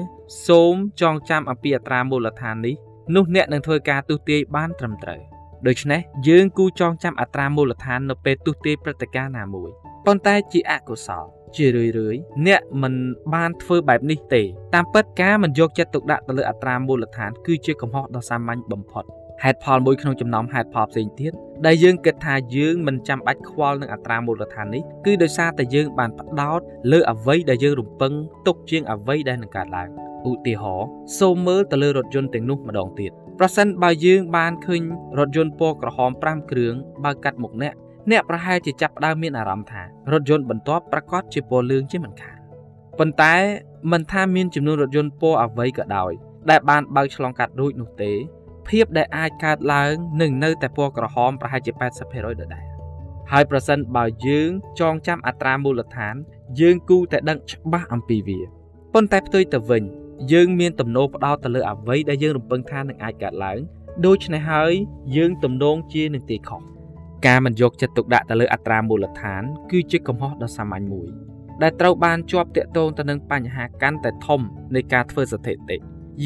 [0.47, 2.75] សូមចងចាំអំពីអត្រាមូលដ្ឋាននេះ
[3.15, 5.21] នោះអ្នកនឹងធ្វើការទស្សន៍ទាយបានត្រឹមត្រូវ
[5.67, 9.71] ដូច្នេះយើងគូចងចាំអត្រាមូលដ្ឋាននៅពេលទស្សន៍ទាយព្រឹត្តិការណ៍ណាមួយ
[10.07, 11.25] ប៉ុន្តែជាអកុសល
[11.57, 12.17] ជារឿយរឿយ
[12.47, 12.95] អ្នកមិន
[13.35, 14.43] បានធ្វើបែបនេះទេ
[14.75, 19.05] តាមពិតការមិនយកចិត្តទុកដាក់ទៅលើអត្រាមូលដ្ឋានគឺជាកំហុសដ៏សាមញ្ញបំផុត
[19.45, 21.33] ហេតុផលមួយក្នុងចំណោមហេតុផលផ្សេងទៀត
[21.67, 26.61] ដែលយើងគិតថាយើងមិនចាំបាច់ខ្វល់នឹងអត្រាមូលដ្ឋាននេះគឺដោយសារតែយើងបានផ្ដោត
[26.93, 28.13] លើអ្វីដែលយើងរំពឹង
[28.47, 29.89] ទុកជាងអ្វីដែលនឹងកើតឡើង
[30.31, 30.87] ឧទាហរណ៍
[31.19, 34.81] សូមមើលទៅលើរថយន្តទាំងនោះម្ដងទៀតប្រសិនបើយើងបានឃើញ
[35.19, 37.75] រថយន្តពណ៌ក្រហម5គ្រឿងបើកាត់មុខអ្នក
[38.11, 39.83] អ្នកប្រហែលជាចាប់ផ្ដើមមានអារម្មណ៍ថា
[40.13, 42.39] រថយន្តបន្ទាប់ប្រកាសជាពណ៌លឿងជាមិនខាន
[42.99, 43.35] ប៉ុន្តែ
[43.93, 46.13] មិនថាមានចំនួនរថយន្តពណ៌អ្វីក៏ដោយ
[46.51, 48.13] ដែលបានបើកឆ្លងកាត់រួចនោះទេ
[48.71, 52.67] ភាពដែលអាចកើតឡើងនឹងនៅតែពណ៌ក្រហមប្រហែលជា80%ដដែល
[53.33, 54.51] ហើយប្រសិនបើយើង
[54.81, 56.15] ចងចាំអត្រាមូលដ្ឋាន
[56.61, 58.41] យើងគូតែដឹងច្បាស់អំពីវា
[58.95, 59.83] ប៉ុន្តែផ្ទុយទៅវិញ
[60.33, 63.59] យើងមានទំនោរផ្ដោតទៅលើអ្វីដែលយើងរំពឹងថានឹងអាចកើតឡើង
[64.07, 64.73] ដូច្នេះហើយ
[65.17, 66.63] យើងទំនងជានឹងទីខុស
[67.27, 71.09] ការមិនយកចិត្តទុកដាក់ទៅលើអត្រាមូលដ្ឋាន គឺជាកំហុសដ៏សាមញ្ញមួយ
[71.63, 74.41] ដែលត្រូវបានជាប់ទាក់ទងទៅនឹងបញ្ហាកាន់តែធំ
[74.75, 75.77] នៃការធ្វើស្ថិតិ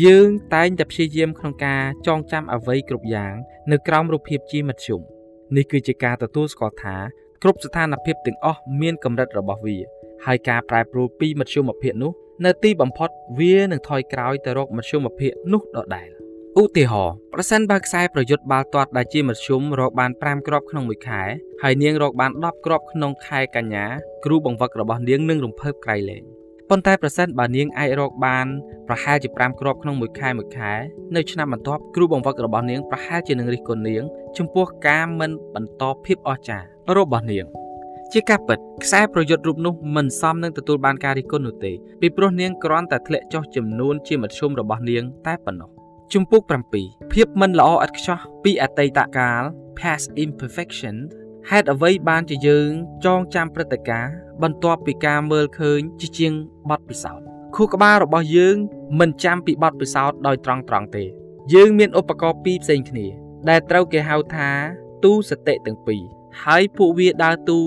[0.05, 3.35] យើងតែងតែព្យាយាមក្នុងការចងចាំអ្វីគ្រប់យ៉ាង
[3.73, 5.01] នៅក្រោមរូបភាពជាមធ្យម
[5.57, 6.97] នេះគឺជាការទទួលស្គាល់ថា
[7.43, 9.77] គ្រប់ស្ថានភាពទាំងអស់មានកម្រិតរបស់វា
[10.27, 12.13] ហើយការប្រែប្រួលពីមធ្យមភាពនោះ
[12.45, 13.11] នៅទីបំផុត
[13.41, 16.09] វានឹងថយក្រោយទៅរកមធ្យមភាពនោះដដែល
[16.61, 21.23] ឧទាហរណ៍ប្រសិនបើខ្សែប្រយុទ្ធបាល់ទាត់ដែលជាមធ្យមរកបាន5គ្រាប់ក្នុងមួយខែ
[21.63, 23.85] ហើយនាងរកបាន10គ្រាប់ក្នុងខែកញ្ញា
[24.25, 26.25] គ្រូបង្វឹករបស់នាងនឹងរំភើបក្រៃលែង
[26.71, 28.47] ប៉ុន្តែប្រសិនបើនាងអាចរកបាន
[28.89, 30.73] ប្រហែលជា5គ្រាប់ក្នុងមួយខែមួយខែ
[31.17, 34.03] នៅឆ្នាំបន្ទាប់គ្រូបង្វឹករបស់នាងប្រហែលជានឹងរិះគន់នាង
[34.39, 36.67] ចំពោះការមិនបន្តភាពអស្ចារ្យ
[36.97, 37.47] របស់នាង
[38.13, 45.71] ជាការពិតខ្សែប្រយុទ្ធរូបនោះមិនសមនឹងទទួលបានការរិះគន់នោះទេពីព្រោះនាងគ្រាន់តែធ្លាក់ចុះចំនួនជាមធ្យមរបស់នាងតែប៉ុណ្ណោះ
[46.13, 46.43] ជំពូក
[46.79, 49.43] 7ភាពមិនល្អឥតខ្ចោះពីអតីតកាល
[49.79, 50.97] past imperfection
[51.51, 52.71] ហេតុអ្វីបានជាយើង
[53.05, 56.33] ចងចាំព្រឹត្តិការណ៍បន្ទាប់ពីការមើលឃើញជាជាង
[56.71, 58.57] បទពិសោធន៍ខួរក្បាលរបស់យើង
[59.01, 61.05] មិនចាំពីបទពិសោធន៍ដោយត្រង់ត្រង់ទេ
[61.55, 63.07] យើងមានឧបករណ៍ពីរផ្សេងគ្នា
[63.49, 64.51] ដែលត្រូវគេហៅថា
[65.05, 66.03] ទូសតិទាំងពីរ
[66.45, 67.63] ហើយពួកវាដើរតួ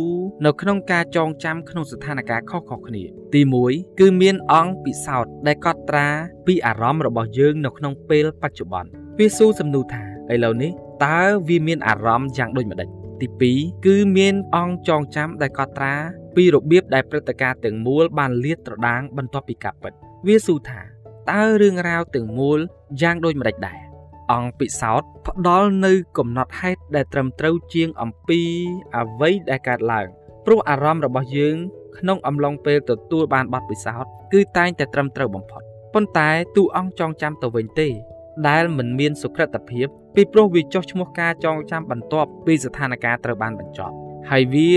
[0.46, 6.08] នៅក្នុងការចងចាំក្នុងស្ថានភាពខុសៗគ្នា ទី1គឺមានអង្គពិសោធន៍ដែលកត់ត្រា
[6.48, 10.72] ពីអារម្មណ៍របស់យើងនៅក្នុងពេលបច្ចុប្បន្នវាសួរសំណួរថាឥឡូវនេះ
[11.06, 12.90] តើវាមានអារម្មណ៍យ៉ាងដូចម្ដេច
[13.22, 13.28] ទី
[13.58, 15.94] 2គឺមានអង្គចងចាំដែលកត់ត្រា
[16.36, 19.94] ពីរបៀបដែលព្រឹត្តិការណ៍ទាំងមូលបានលាតត្រដាងបន្ទាប់ពីការពិត
[20.28, 20.82] វាសួរថា
[21.32, 22.60] តើរឿងរ៉ាវទាំងមូល
[23.02, 23.80] យ៉ាងដូចម្ដេចដែរ
[24.34, 28.42] អង្គពិសោធន៍ផ្ដល់នៅកំណត់ហេតុដែលត្រឹមត្រូវជាងអំពី
[28.98, 30.08] អ្វីដែលកើតឡើង
[30.46, 31.56] ព្រោះអារម្មណ៍របស់យើង
[31.98, 35.62] ក្នុងអំឡុងពេលទទួលបានបទពិសោធន៍គឺតែងតែត្រឹមត្រូវបំផុត
[35.94, 37.88] ប៉ុន្តែទូអង្គចងចាំទៅវិញទេ
[38.48, 39.88] ដែលមិនមានសុក្រិតភាព
[40.20, 43.94] ពីព្រោះវាចោះឈ្មោះការចងចាំបន្ទាប់ពីស្ថានភាពត្រូវបានបញ្ចប់
[44.30, 44.72] ហើយវា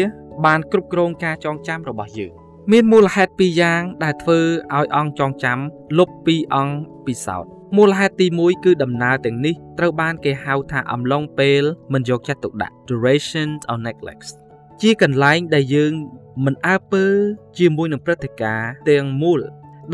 [0.45, 2.33] បានគ្រប់គ្រងការចងចាំរបស់យើង
[2.73, 4.39] មានមូលហេតុពីរយ៉ាងដែលធ្វើ
[4.77, 5.59] ឲ្យអង្គចងចាំ
[5.99, 6.75] លុបពីអង្គ
[7.07, 14.29] ពិសោធន៍មូលហេតុទី1គឺដំណើរទាំងនេះត្រូវបានគេហៅថាអំឡុងពេលមិនយកចិត្តទុកដាក់ duration of neglect
[14.83, 15.93] ជាកន្លែងដែលយើង
[16.45, 17.05] មិនអើពើ
[17.59, 19.41] ជាមួយនឹងព្រឹត្តិការណ៍ទាំងមូល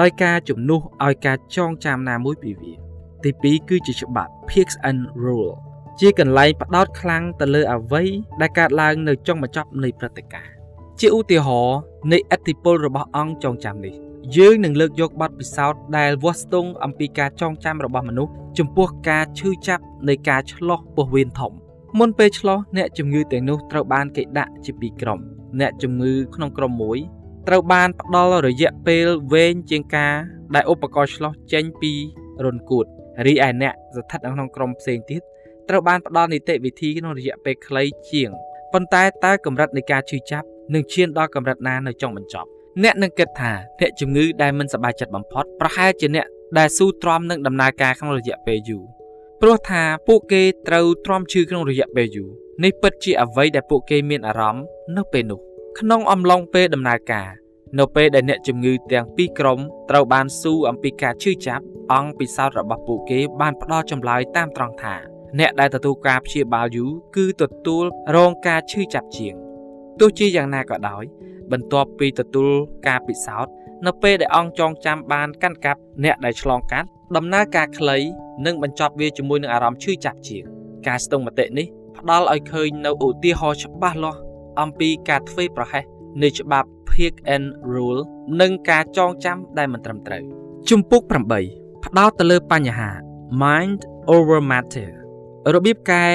[0.00, 2.85] ដោយការជំនួសឲ្យការចងចាំណាមួយពីវា
[3.26, 5.54] ទី2គឺជាច្បាប់ Pearson Rule
[6.00, 8.02] ជាកន្លែងផ្ដោតខ្លាំងទៅលើអ្វី
[8.40, 10.52] ដែលកើតឡើងនៅចុងបញ្ចប់នៃព្រឹត្តិការណ៍
[11.00, 11.78] ជាឧទាហរណ៍
[12.12, 13.94] នៃអតិពលរបស់អង្គចងចាំនេះ
[14.36, 21.52] យើងនឹងលើកយកបទពិសោធន៍ដែលវាស់ស្ទង់អំពីការចងចាំរបស់មនុស្សចំពោះការឈឺចាប់នៃការឆ្លោះពោះវៀនធំ
[21.98, 25.20] មុនពេលឆ្លោះអ្នកជំងឺទាំងនោះត្រូវបានគេដាក់ជាពីរក្រុម
[25.60, 26.98] អ្នកជំងឺក្នុងក្រុមមួយ
[27.48, 30.14] ត្រូវបានផ្ដល់រយៈពេលវែងជាងការ
[30.54, 31.92] ដែលឧបករណ៍ឆ្លោះចេញពី
[32.44, 32.86] រុនគួត
[33.26, 35.22] រីឯអ្នកស្ថិតនៅក្នុងក្រុមផ្សេងទៀត
[35.68, 38.30] ត្រូវបានផ្ដល់នីតិវិធីក្នុងរយៈពេលខ្លីជាង
[38.72, 42.48] ប៉ុន្តែតើកម្រិតនៃការឈឺចាប់នឹងឈានដល់កម្រិតណានៅចុងបញ្ចប់
[42.82, 46.26] អ្នកនឹងគិតថាអ្នកជំងឺដែលមិនសប្បាយចិត្តបំផុតប្រហែលជាអ្នក
[46.58, 48.84] ដែលស៊ូទ្រាំនឹងដំណើរការក្នុងរយៈពេលយូរ
[49.40, 52.28] ព្រោះថាពួកគេត្រូវទ្រាំឈឺក្នុងរយៈពេលយូរ
[52.64, 54.64] នេះពិតជាអ្វីដែលពួកគេមានអារម្មណ៍
[54.96, 55.40] នៅពេលនោះ
[55.78, 57.28] ក្នុងអំឡុងពេលដំណើរការ
[57.78, 59.58] នៅពេលដែលអ្នកជំងឺទាំងពីរក្រុម
[59.90, 64.94] ត្រូវបានស៊ូអំពីការឈឺចាប់អង្គពិសោធន៍របស់ពួកគេបានផ្ដល់ចម្លើយតាមត្រង់ថា
[65.38, 67.84] អ្នកដែលទទួលការព្យាបាលយូរគឺទទួល
[68.16, 69.34] រងការឈឺចាប់ជាង
[70.00, 71.04] ទោះជាយ៉ាងណាក៏ដោយ
[71.52, 72.52] បន្ទាប់ពីទទួល
[72.86, 73.52] ការពិសោធន៍
[73.86, 77.98] នៅពេលដែលអង្គចងចាំបានកាន់កាប់អ្នកដែលឆ្លងកាត់ដំណើរការខ្លី
[78.46, 80.44] នឹងបញ្ចប់វាជាមួយនឹងអារម្មណ៍ឈឺចាប់ជាង
[80.86, 81.66] ការស្ទង់មតិនេះ
[81.98, 84.20] ផ្ដល់ឲ្យឃើញនៅឧទាហរណ៍ច្បាស់លាស់
[84.60, 85.84] អំពីការធ្វើប្រហែស
[86.22, 88.02] នៃច្បាប់ Pick and Rule
[88.40, 90.22] និងការចងចាំដែលមិនត្រឹមត្រូវ
[90.68, 91.02] ជំពូក
[91.44, 92.90] 8ផ្ដោតទៅលើបញ្ហា
[93.42, 93.80] Mind
[94.14, 94.90] over Matter
[95.54, 96.06] របៀបកែ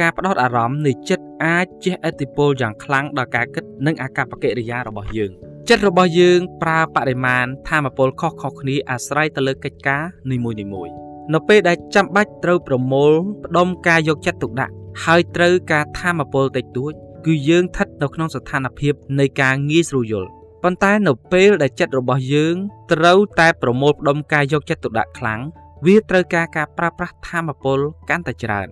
[0.00, 5.32] ការផ្ដោតអារម្មណ៍នៃចិត្តអាចជះឥទ្ធិពលយ៉ាងខ្លាំងដល់ការគិតនិងអាកប្បកិរិយារបស់យើង
[5.68, 10.94] ចិត្តរបស់យើងប្រើបរិមាណធម៌ពលខុសៗគ្នាអាស្រ័យទៅលើកិច្ចការនីមួយៗ
[11.34, 13.12] នៅពេលដែលចាំបាច់ត្រូវប្រមូល
[13.44, 14.72] ផ្ដុំការយកចិត្តទុកដាក់
[15.04, 16.92] ហើយត្រូវការធម៌ពលតិចតួច
[17.26, 20.28] គឺយើងស្ថិតនៅក្នុងស្ថានភាពនៃការងាយស្រួលយល់
[20.62, 22.54] ប៉ុន្តែនៅពេលដែលចិត្តរបស់យើង
[22.92, 25.40] ត្រូវតែប្រមូលផ្ដុំការយកចិត្តទុកដាក់ខ្លាំង
[25.86, 27.78] វាត្រូវការការប្រើប្រាស់ធម៌ពល
[28.10, 28.68] កាន់តែច្រើន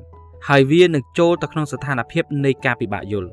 [0.48, 3.28] ហើយវានឹងចូលទៅក្នុងស្ថានភាពនៃការពិបាកយល់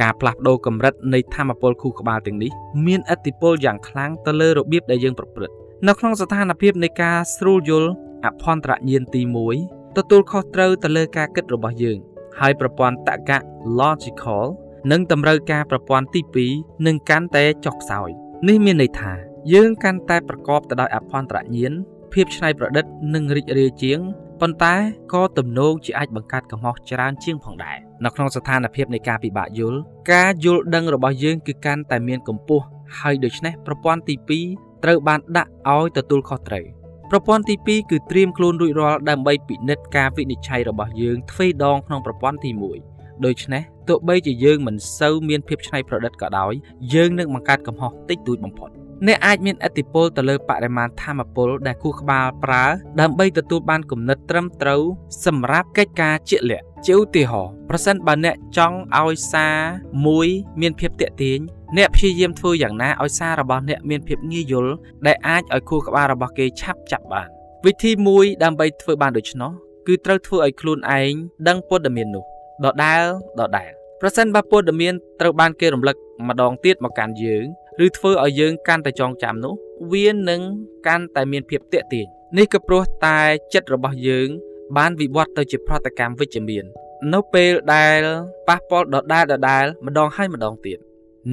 [0.00, 2.50] ការផ្លាស់ប្ដូរកម្រិតនៃធម៌ពលខួរក្បាលទាំងនេះ
[2.86, 5.54] មានឥទ្ធិពលយ៉ាងខ្លាំងទៅលើរបៀបដែលយើងប្រព្រឹត្ត
[5.88, 7.90] នៅក្នុងស្ថានភាពនៃការស្រួលយល់
[8.24, 9.22] អភ័ន្តរញាណទី
[9.58, 11.98] 1ទទួលខុសត្រូវទៅលើការគិតរបស់យើង
[12.38, 13.30] ហើយប្រព័ន្ធតក្ក
[13.80, 14.44] logical
[14.90, 16.20] និងតម្រូវការប្រព័ន្ធទី
[16.54, 18.10] 2នឹងកាន់តែចុះខ្សោយ
[18.48, 19.12] នេះមានន័យថា
[19.52, 21.72] យើងកាន់តែប្រកបទៅដោយអភ័ន្តរញាណ
[22.12, 23.98] ភាពច្នៃប្រឌិតនិងរីករាយជាង
[24.40, 24.74] ប៉ុន្តែ
[25.12, 29.78] ក៏ទំនោរជាអាចបង្កើតកំហុសច្រើនជាងផងដែរនៅក្នុងស្ថានភាពនៃការពិបាកយល់
[30.12, 32.64] ការយល់ដឹងរបស់យើងគឺកាន់តែមានកម្ពស់
[33.00, 34.14] ហើយដូច្នេះប្រព័ន្ធទី
[34.48, 36.64] 2ត្រូវបានដាក់ឲ្យទទួលខុសត្រូវ
[37.10, 46.52] ប្រព័ន្ធទី2គឺត្រៀមខ្លួនរួចរាល់ដើម្បីពិនិត្យការវិនិច្ឆ័យរបស់យើងទ្វេដងក្នុងប្រព័ន្ធទី1 ដូច្នេះទោះបីជាយើងមិនសូវមានភាពច្នៃប្រឌិតក៏ដោយ
[46.94, 48.70] យើងនឹងបង្កើតកំហុសតិចតួចបំផុត។
[49.06, 52.64] អ្នកអាចមានឥទ្ធិពលទៅលើបរិមាណធម៌ពលដែលគូក្បាលប្រើ
[53.00, 54.82] ដើម្បីទទួលបានគំនិតត្រឹមត្រូវ
[55.26, 59.56] សម្រាប់កិច្ចការជាក់លាក់ជាឧទាហរណ៍ប្រសិនបើអ្នកចង់ឲ្យសារ
[60.06, 60.28] មួយ
[60.60, 61.38] មានភាពតាក់ទាញ
[61.76, 64.72] អ្នកព្យាយាមធ្វើយ៉ាងណាឲ្យសាររបស់អ្នកមានភាពងាយយល់
[65.06, 67.28] ដែលអាចឲ្យខួរក្បាលរបស់គេឆាប់ចាប់បាន
[67.66, 69.50] វិធីមួយដើម្បីធ្វើបានដូច្នោះ
[69.86, 71.12] គឺត្រូវធ្វើឲ្យខ្លួនឯង
[71.48, 72.24] ដឹងព័ត៌មាននោះ
[72.64, 73.02] ដដែល
[73.40, 75.96] ដដែលប្រសិនបើព័ត៌មានត្រូវបានគេរំលឹក
[76.28, 77.44] ម្ដងទៀតមកកាន់យើង
[77.84, 79.54] ឬធ្វើឲ្យយើងកាន់តែចងចាំនោះ
[79.92, 80.40] វានឹង
[80.86, 82.06] កាន់តែមានភាពតាក់ទាញ
[82.38, 83.18] នេះក៏ព្រោះតែ
[83.54, 84.28] ចិត្តរបស់យើង
[84.76, 86.64] បានវិវត្តទៅជាប្រតិកម្មវិជ្ជមាន
[87.14, 88.00] នៅពេលដែល
[88.48, 90.78] ប៉ះពាល់ដដែលដដែលម្ដងហើយម្ដងទៀត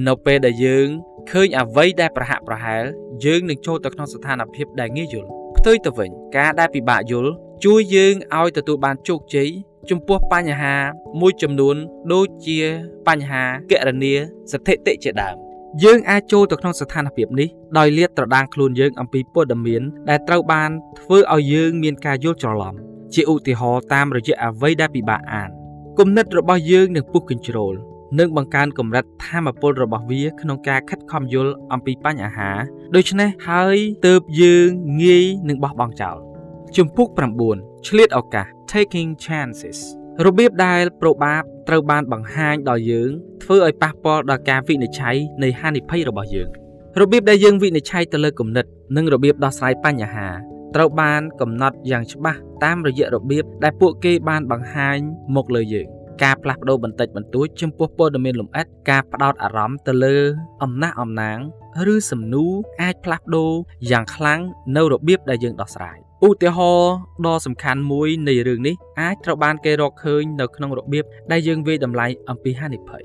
[0.06, 0.86] នៅពេលដែលយើង
[1.30, 2.84] ឃើញអ្វីដែលប្រហាក់ប្រហែល
[3.24, 7.30] យើងនឹងចូលទៅក្នុងស្ថានភាពដែលងាយយល់ផ្ទុយទៅវិញការដែលពិបាកយល់
[7.64, 9.48] ជួយយើងឲ្យទទួលបានជោគជ័យ
[9.90, 10.74] ចំពោះបញ្ហា
[11.20, 11.76] មួយចំនួន
[12.12, 12.58] ដូចជា
[13.06, 14.14] បញ្ហាគណនា
[14.52, 15.36] ស្ថិតិជាដើម
[15.84, 20.70] យើងអាចចូលទៅក្នុងស្ថានភាពនេះដោយលាតត្រដាងខ្លួនយើងអំពីព័ត៌មានដែលត្រូវបាន
[21.00, 22.74] ធ្វើឲ្យយើងមានការយល់ច្រឡំ
[23.14, 25.50] ជាឧទាហរណ៍តាមរយៈអ្វីដែលពិបាកអាន
[25.98, 27.74] គំនិតរបស់យើងនឹងពុះកញ្ជ្រោល
[28.18, 32.50] និងបង្កើនកម្រិតធម៌ពលរបស់វាក្នុងការខិតខំយល់អំពីបញ្ហា
[32.94, 34.66] ដូច្នេះហើយទើបយើង
[35.02, 36.16] ងាយនឹងបោះបង់ចោល
[36.76, 37.08] ជំពូក
[37.48, 39.78] 9ឆ្លៀតឱកាស taking chances
[40.26, 43.10] របៀបដែលប្របាបត្រូវបានបង្ហាញដល់យើង
[43.42, 46.48] ធ្វើឲ្យប៉ះពាល់ដល់ការវិនិច្ឆ័យនៃហានិភ័យរបស់យើង
[47.00, 48.64] របៀបដែលយើងវិនិច្ឆ័យទៅលើគំនិត
[48.96, 50.28] និងរបៀបដោះស្រាយបញ្ហា
[50.74, 54.98] ត្រូវបានកំណត់យ៉ាងច្បាស់តាមរយៈរបៀបដែលពួកគេបានបង្ហាញ
[55.36, 55.88] មកលើយើង
[56.22, 60.16] ការផ្លាស់ប្ដូរបន្តិចបន្តួចចំពោះព័ត៌មានលម្អិតការផ្ដោតអារម្មណ៍ទៅលើ
[60.62, 61.38] អំណះអំណាង
[61.92, 63.52] ឬសំណួរអាចផ្លាស់ប្ដូរ
[63.90, 64.40] យ៉ាងខ្លាំង
[64.76, 66.92] នៅរបៀបដែលយើងដោះស្រាយ ឧទាហរណ៍
[67.26, 73.02] ដ៏សំខាន់មួយនៃរឿងនេះអាចត្រូវបានគេរកឃើញនៅក្នុងរបៀបដែលយើងវាយតម្លៃអំពីហានិភ័យ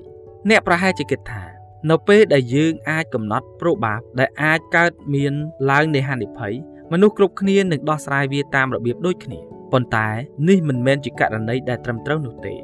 [0.49, 1.43] អ្នកប្រហែលជាគិតថា
[1.89, 5.33] នៅពេលដែលយើងអាចកំណត់ប្របាបដែលអាចកើតមាន
[5.71, 6.53] ឡើងនៃហានិភ័យ
[6.91, 9.39] មនុស្សគ្រប់គ្នានឹងដោះស្រាយវាតាមរបៀបដូចគ្នា
[9.71, 10.07] ប៉ុន្តែ
[10.49, 12.55] នេះមិនមែនជាករណីដែលត្រឹមត្រូវនោះទេ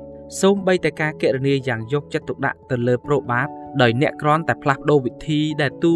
[0.41, 3.47] សូម្បីតែការគណនាយ៉ាងយកចិត្តទុកដាក់ទៅលើប្របាប
[3.81, 5.95] ដោយអ្នកគ្រាន់តែផ្លាស់ប្ដូរវិធីដែលទូ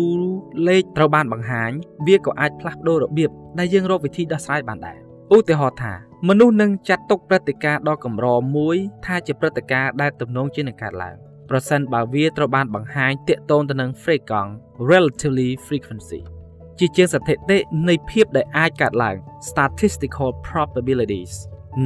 [0.67, 1.71] លេខត្រូវបានបង្ហាញ
[2.07, 4.97] វាក៏អាចផ្លាស់ប្ដូររបៀប ដែលយើងរកវិធីដោះស្រាយបានដែរ
[5.35, 5.93] ឧទាហរណ៍ថា
[6.27, 11.15] មនុស្សនឹងចាត់ទុកព្រឹត្តិការណ៍ដ៏កម្រមួយថាជាព្រឹត្តិការណ៍ដែលទំនងជានឹងកើតឡើង
[11.49, 14.49] ប្រសិនបើវាត្រូវបានបង្ហាញតាក់ទងទៅនឹង frequency
[14.91, 16.21] relatively frequency
[16.79, 17.57] ជាជាងស្ថិតិ
[17.89, 19.15] នៃភាពដែលអាចកើតឡើង
[19.49, 21.33] statistical probabilities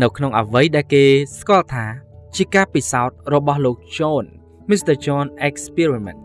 [0.02, 1.04] នៅក្នុងអ្វីដែលគេ
[1.40, 1.86] ស្គាល់ថា
[2.36, 4.26] ជាការពិសោធន៍របស់លោក John
[4.70, 6.22] Mr John Experiment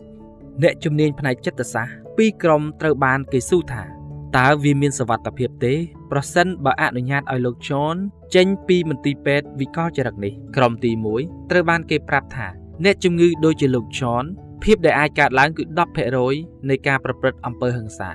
[0.62, 3.97] អ្នកជំនាញផ្នែកចិត្តសាស្ត្រពីរក្រុមត្រូវបានគេស៊ូថា
[4.36, 5.74] តើវាមានសវត្ថភាពទេ
[6.10, 7.96] ប្រសិនបើអនុញ្ញាតឲ្យលោក John
[8.34, 12.48] ចេញពីមន្ទីរពេទ្យវិកលចរិតនេះក្រុមទី1ត្រូវបានគេប្រាប់ថា
[12.84, 14.24] អ្នកជំងឺដូចជាលោក John
[14.64, 15.62] ភាពដែលអាចកើតឡើងគឺ
[16.16, 18.10] 10%នៃការប្រព្រឹត្តអំពើហិង្សា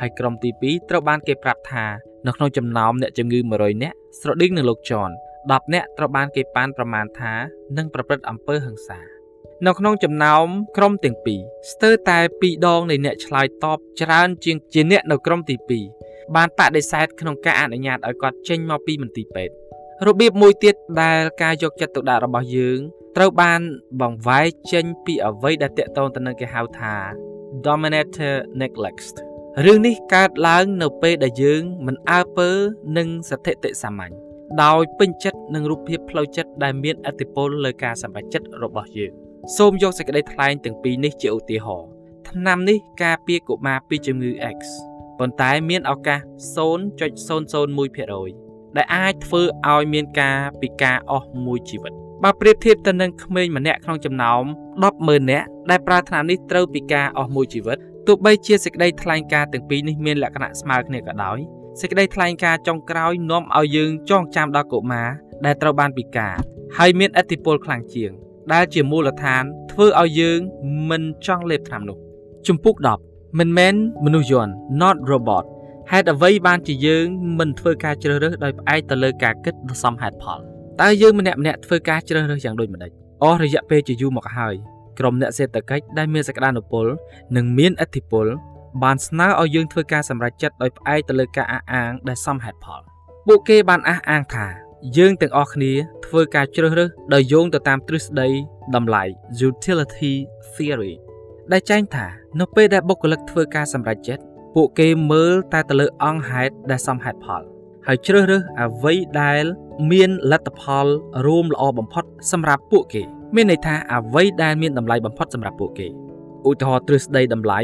[0.00, 1.84] ហើយក្រុមទី2ត្រូវបានគេប្រាប់ថា
[2.26, 5.10] នៅក្នុងចំណោមអ្នកជំងឺ100នាក់ស្រដៀងនឹងលោក John
[5.42, 7.34] 10នាក់ត្រូវបានគេប៉ាន់ប្រមាណថា
[7.76, 9.17] នឹងប្រព្រឹត្តអំពើហិង្សា
[9.66, 11.40] នៅក្នុងចំណោមក្រុមទាំងពីរ
[11.70, 15.56] ស្ទើរតែ2ដងនៃអ្នកឆ្លើយតបច្រើនជាងជាអ្នកនៅក្រុមទី
[15.96, 19.54] 2បានបដិសេធក្នុងការអនុញ្ញាតឲ្យគាត់ចេញមកពីមន្ទីរពេទ្យ
[20.06, 22.78] របៀបមួយទៀតដែលការយកចិត្តទុកដាក់របស់យើង
[23.16, 23.60] ត្រូវបាន
[24.00, 26.94] បង្វែកចេញពីអ្វីដែលតាក់ទងទៅនឹងគេហៅថា
[27.66, 29.14] dominator neglect
[29.64, 32.50] រឿងនេះកើតឡើងនៅពេលដែលយើងមិនអើពើ
[32.96, 34.14] នឹងស្ថិតិសាមញ្ញ
[34.62, 41.90] ដោយពេញចិត្តនឹងរូបភាពផ្លូវចិត្តដែលមានឥទ្ធិពលលើការសម្រេចចិត្តរបស់យើង សូមយកសេចក្តីថ្លែងទាំងពីរនេះជាឧទាហរណ៍
[42.28, 44.58] ថ្នាំនេះការពារកុមារពីជំងឺ X
[45.18, 46.18] ប៉ុន្តែមានឱកាស
[46.56, 54.42] 0.001%ដែលអាចធ្វើឲ្យមានការពិការអស់មួយជីវិតបើប្រៀបធៀបទៅនឹងក្មេងម្នាក់ក្នុងចំណោម
[54.82, 61.38] 100000នាក់ដែលប្រើថ្នាំនេះត្រូវពិការអស់មួយជីវិតទោះបីជាសេចក្តីថ្លែងការណ៍ទាំងពីរនេះមានលក្ខណៈស្មើគ្នាក៏ដោយ
[61.80, 65.08] សេចក្តីថ្លែងការណ៍ចុងក្រោយនាំឲ្យយើងចងចាំដល់កុមារ
[65.44, 66.34] ដែលត្រូវបានពិការ
[66.78, 68.12] ហើយមានឥទ្ធិពលខ្លាំងជាង
[68.52, 70.38] ដែលជាមូលដ្ឋាន ធ្វើឲ្យយើង
[70.90, 71.98] មិនចង់លេបថ្នាំនោះ
[72.46, 75.44] ជំពូក10មិនមែនមនុស្សយន្ត not robot
[75.90, 77.04] ហេតុអ្វីបានជាយើង
[77.38, 80.38] មិនធ្វើការជ្រើសរើសដោយផ្អែកទៅលើការគិតដ៏សមហេតុផល
[80.80, 82.90] តើយើងម្នាក់ម្នាក់ធ្វើការជ្រើសរើសយ៉ាងដូចម្តេច
[83.22, 84.54] អស់រយៈពេលជាយូរមកហើយ
[84.98, 86.86] ក្រុមអ្នកសេដ្ឋកិច្ចដែលមានសក្តានុពល
[87.36, 88.26] និងមានឥទ្ធិពល
[88.82, 92.82] បានស្នើឲ្យយើងធ្វើការសម្រេចចិត្តដោយផ្អែកទៅលើការអះអាងដែលសមហេតុផល
[93.26, 94.46] ពួកគេបានអះអាងថា
[94.96, 95.72] យើងទាំងអស់គ្នា
[96.06, 98.28] ធ្វើការជ្រើសរើសដោយយោងទៅតាមទ្រឹស្ដី
[98.74, 99.04] តម្លៃ
[99.48, 100.14] utility
[100.54, 100.94] theory
[101.52, 102.06] ដែលចែងថា
[102.40, 104.22] នៅពេលដែលបុគ្គលិកធ្វើការសម្រេចចិត្ត
[104.54, 107.42] ពួកគេមើលតែទៅលើអង្គហេតុដែលសមហេតុផល
[107.86, 109.44] ហើយជ្រើសរើសអ្វីដែល
[109.92, 110.86] មានលទ្ធផល
[111.26, 113.02] រួមល្អបំផុតសម្រាប់ពួកគេ
[113.34, 115.88] មានន័យថាអ្វីដែលមានតម្លៃបំផុតសម្រាប់ពួកគេ
[116.48, 117.60] ឧទាហរណ៍ទ្រឹស្ដីតម្លៃ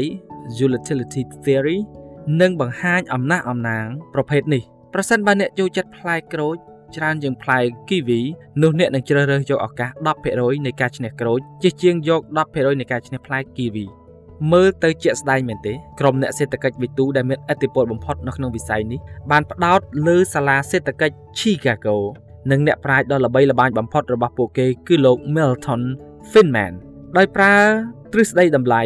[0.65, 1.77] utility theory
[2.41, 6.57] នឹងបង្ហាញអំណះអំណាងប្រភេទនេះប្រសិនបើអ្នកចូលចិត្តផ្លែក្រូច
[6.95, 8.21] ច្រើនជាងផ្លែគីវី
[8.61, 9.89] នោះអ្នកនឹងជ្រើសរើសយកឱកាស
[10.27, 13.85] 10%នៃការឈ្នះក្រូចជាជាងយក10%នៃការឈ្នះផ្លែគីវី
[14.51, 18.99] មើលទៅជាក់ស្ដែងមែនទេក្រុមអ្នកសេដ្ឋកិច្ចវិទូដែលមានឥទ្ធិពលបំផុតនៅក្នុងវិស័យនេះ
[19.31, 21.97] បានផ្ដោតលើសាលាសេដ្ឋកិច្ច Chicago
[22.51, 25.81] និងអ្នកប្រាជ្ញដ៏ល្បីល្បាញបំផុតរបស់ពួកគេគឺលោក Milton
[26.31, 26.73] Friedman
[27.17, 27.55] ដោយប្រើ
[28.11, 28.83] ទ្រឹស្ដីតម្លៃ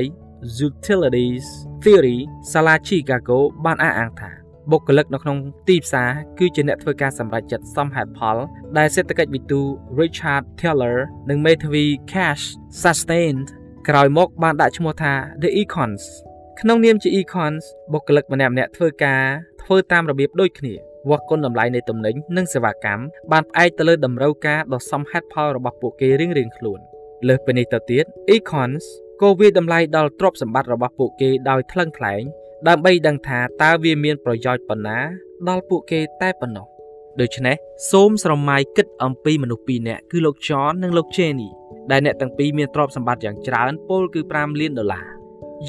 [0.68, 1.46] Utilities
[1.84, 2.18] Theory
[2.52, 4.32] សាលា Chicago បានអះអាងថា
[4.72, 8.38] បុគ្គលិកនៅក្នុងទីផ្សារគឺជាអ្នកធ្វើការសម្រេចចិត្តសមហេតុផល
[8.78, 9.62] ដែលសេដ្ឋកិច្ចវិទូ
[10.00, 10.98] Richard Taylor
[11.30, 12.44] និងមេធាវី Cash
[12.82, 13.48] Sustained
[13.88, 16.04] ក្រោយមកបានដាក់ឈ្មោះថា The Econs
[16.60, 19.24] ក្នុងនាមជា Econs បុគ្គលិកម្នាក់ម្នាក់ធ្វើការ
[19.64, 20.74] ធ្វើតាមរបៀបដូចគ្នា
[21.10, 26.80] វាស់គុណតម្លៃនៃទំនិញនិងសេវាកម្មបានផ្អែកទៅលើតម្រូវការដ៏សមហេតុផលរបស់ពួកគេរៀងៗខ្លួន
[27.28, 28.06] លើសពីនេះទៅទៀត
[28.36, 28.86] Econs
[29.22, 32.22] ក៏វាតម្លៃដល់ទ្រព្យសម្បត្តិរបស់ពួកគេដោយថ្លឹងថ្លែង
[32.68, 35.00] ដើម្បីដឹងថាតើវាមានប្រយោជន៍ប៉ុណ្ណា
[35.48, 36.66] ដល់ពួកគេតែប៉ុណ្ណោះ
[37.22, 37.56] ដូច្នេះ
[37.92, 41.50] សូមស្រមៃគិតអំពីមនុស្សពីរនាក់គឺលោក John និងលោក Jenny
[41.92, 45.08] ដែលអ្នកទាំងពីរមានទ្រព្យសម្បត្តិយ៉ាងច្រើនពលគឺ5លានដុល្លារ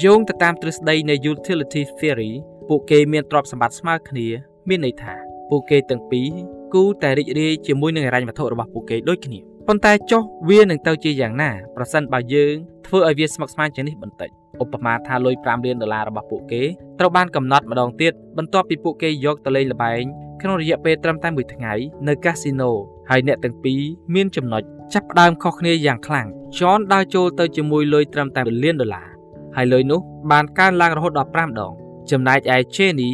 [0.03, 2.31] យោងទៅតាមទ្រឹស្ដីនៃ utility theory
[2.69, 4.27] ពួកគេមានទ្រព្យសម្បត្តិស្មើគ្នា
[4.69, 5.13] មានន័យថា
[5.49, 6.29] ពួកគេទាំងពីរ
[6.73, 12.53] គូតែរីករាយជាមួយនឹងហិរញ្ញវត្ថុរបស់ពួកគេដូចគ្នាប៉ុន្តែចុះវានឹងទៅជាយ៉ាងណាប្រសិនបើយើង
[12.87, 16.63] ធ្វើឲ្យវាស្មុគស្មាញជាងនេះបន្តិច ឧបមាថាលុយ5លានដុល្លាររបស់ពួកគេ
[16.99, 20.03] ត្រូវបានកំណត់ម្ដងទៀតបន្ទាប់ពីពួកគេយកទៅលេងល្បែង
[20.41, 21.73] ក្នុងរយៈពេលត្រឹមតែមួយថ្ងៃ
[22.07, 22.71] នៅកាស៊ីណូ
[23.09, 23.81] ហើយអ្នកទាំងពីរ
[24.13, 29.07] មានចំណុចចាប់ផ្ដើមខុសគ្នាយ៉ាងខ្លាំង John ដើរចូលទៅជាមួយលុយត្រឹមតែ1លានដុល្លារ
[29.55, 29.99] ហើយលុយនោះ
[30.31, 31.71] បានកើនឡើងរហូតដល់5ដង
[32.11, 33.11] ចំណែកឯ Jenny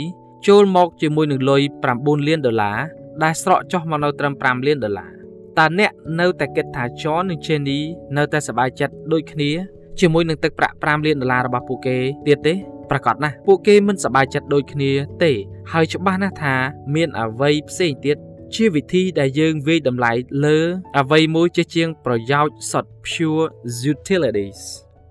[0.48, 1.62] ចូលមកជាមួយនឹងលុយ
[1.96, 2.78] 9លានដុល្លារ
[3.24, 5.12] ដែលស្រកចុះមកនៅត្រឹម5លានដុល្លារ
[5.58, 7.80] តើអ្នកនៅតែគិតថា John និង Jenny
[8.18, 9.52] នៅតែសប្បាយចិត្តដូចគ្នា
[10.00, 12.54] ជាមួយនឹងទឹកប្រាក់5លានដុល្លាររបស់ពួកគេទៀតទេ
[12.90, 14.92] ប្រកាសណាស់ពួកគេមិនសប្បាយចិត្តដូចគ្នា
[15.24, 15.32] ទេ
[15.72, 16.56] ហើយច្បាស់ណាស់ថា
[16.96, 18.18] មានអ្វីផ្សេងទៀត
[18.56, 20.12] ជាវិធីដែលយើងវាយតម្លៃ
[20.46, 20.60] លើ
[21.00, 23.46] អ្វីមួយជាជាងប្រយោជន៍សុទ្ធ pure
[23.92, 24.62] utilities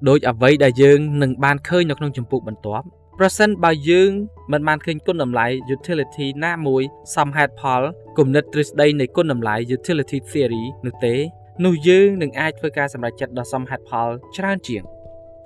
[0.09, 2.87] ដោយអ្វីដែលយើងនឹងបានឃើញនៅក្នុងចម្ពោះបន្ទាប់
[3.18, 4.11] ប្រសិនបើយើង
[4.53, 6.83] មិនបានឃើញគុណតម្លៃ utility ណាមួយ
[7.16, 7.83] សមហេតុផល
[8.18, 11.14] គំនិតទ្រឹស្ដីនៃគុណតម្លៃ utility theory នោះទេ
[11.64, 14.82] នោះយើងនឹងអាចធ្វើការសម្រេចចិត្តដ៏សមហេតុផលច្រើនជាង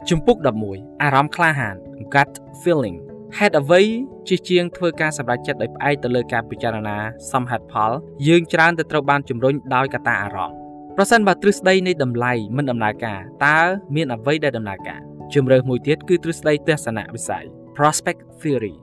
[0.09, 0.37] ជំពូក
[0.71, 1.77] 11អារម្មណ៍ក្លាហាន
[2.15, 2.31] gut
[2.63, 2.97] feeling
[3.39, 3.83] ហេតុអ្វី
[4.29, 6.97] ជាជាងធ្វើការសម្រេចចិត្តដោយផ្អែកទៅលើការពិចារណា
[7.33, 7.91] សមហេតុផល
[8.29, 10.57] យើងច្រើនទៅត្រូវបានជំរុញដោយកត្តាអារម្មណ៍
[10.97, 13.59] ប្រសិនបើទ្រឹស្ដីនៃតម្លៃមិនដំណើរការតើ
[13.95, 15.01] មានអ្វីដែលដំណើរការ
[15.35, 17.45] ជំរើសមួយទៀតគឺទ្រឹស្ដីទស្សនវិស័យ
[17.77, 18.75] prospect theory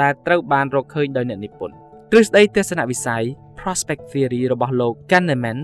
[0.00, 1.74] ដែលត្រូវបានរកឃើញដោយអ្នកនិពន្ធ
[2.12, 3.24] ទ្រឹស្ដីទស្សនវិស័យ
[3.60, 5.58] prospect theory របស់លោក Kahneman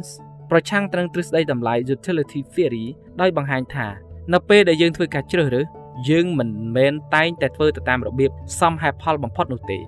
[0.53, 2.85] ប្រឆាំងទៅនឹងទ្រឹស្ដីតម្លៃ utility theory
[3.21, 3.87] ដោយបង្ហាញថា
[4.33, 5.67] នៅពេលដែលយើងធ្វើការជ្រើសរើស
[6.09, 9.79] យើងមិនមែនតែងតែធ្វើទៅតាមរបៀបសមហេតុផលបំផុតនោះទេ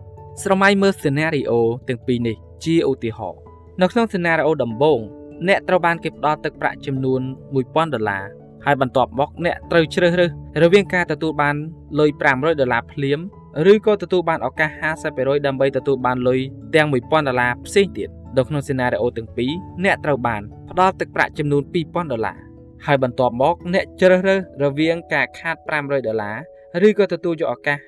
[0.43, 1.53] ស្រមៃមើល scenario
[1.89, 3.41] ទាំងពីរនេះជាឧទាហរណ៍
[3.81, 5.01] នៅក្នុង scenario ដំបូង
[5.49, 7.21] អ្នកត្រូវបានគេផ្ដល់ទឹកប្រាក់ចំនួន
[7.57, 8.25] 1000ដុល្លារ
[8.65, 10.31] ហើយបន្ទាប់មកអ្នកត្រូវជ្រើសរើស
[10.63, 11.57] រវាងការទទួលបាន
[11.99, 13.19] លុយ500ដុល្លារភ្លាម
[13.73, 14.71] ឬក៏ទទួលបានឱកាស
[15.05, 16.41] 50%ដើម្បីទទួលបានលុយ
[16.75, 19.53] ទាំង1000ដុល្លារផ្សេងទៀត នៅក្នុងសេណារីអូទាំងពីរ
[19.85, 22.39] អ្នកត្រូវបានផ្ដល់ទឹកប្រាក់ចំនួន2000ដុល្លារ
[22.87, 26.33] ហើយបន្ទាប់មកអ្នកជ្រើសរើសរវាងការខាត500ដុល្លា
[26.81, 27.79] រឬក៏ទទួលយកឱកាស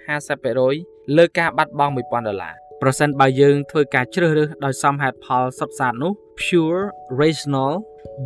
[0.69, 6.83] 50%លើការបាត់បង់1000ដុល្លារប្រសិនបើយើងធ្វើការជ្រើសរើសដោយសមហេតុផលសុទ្ធសាធនោះ pure
[7.21, 7.73] rational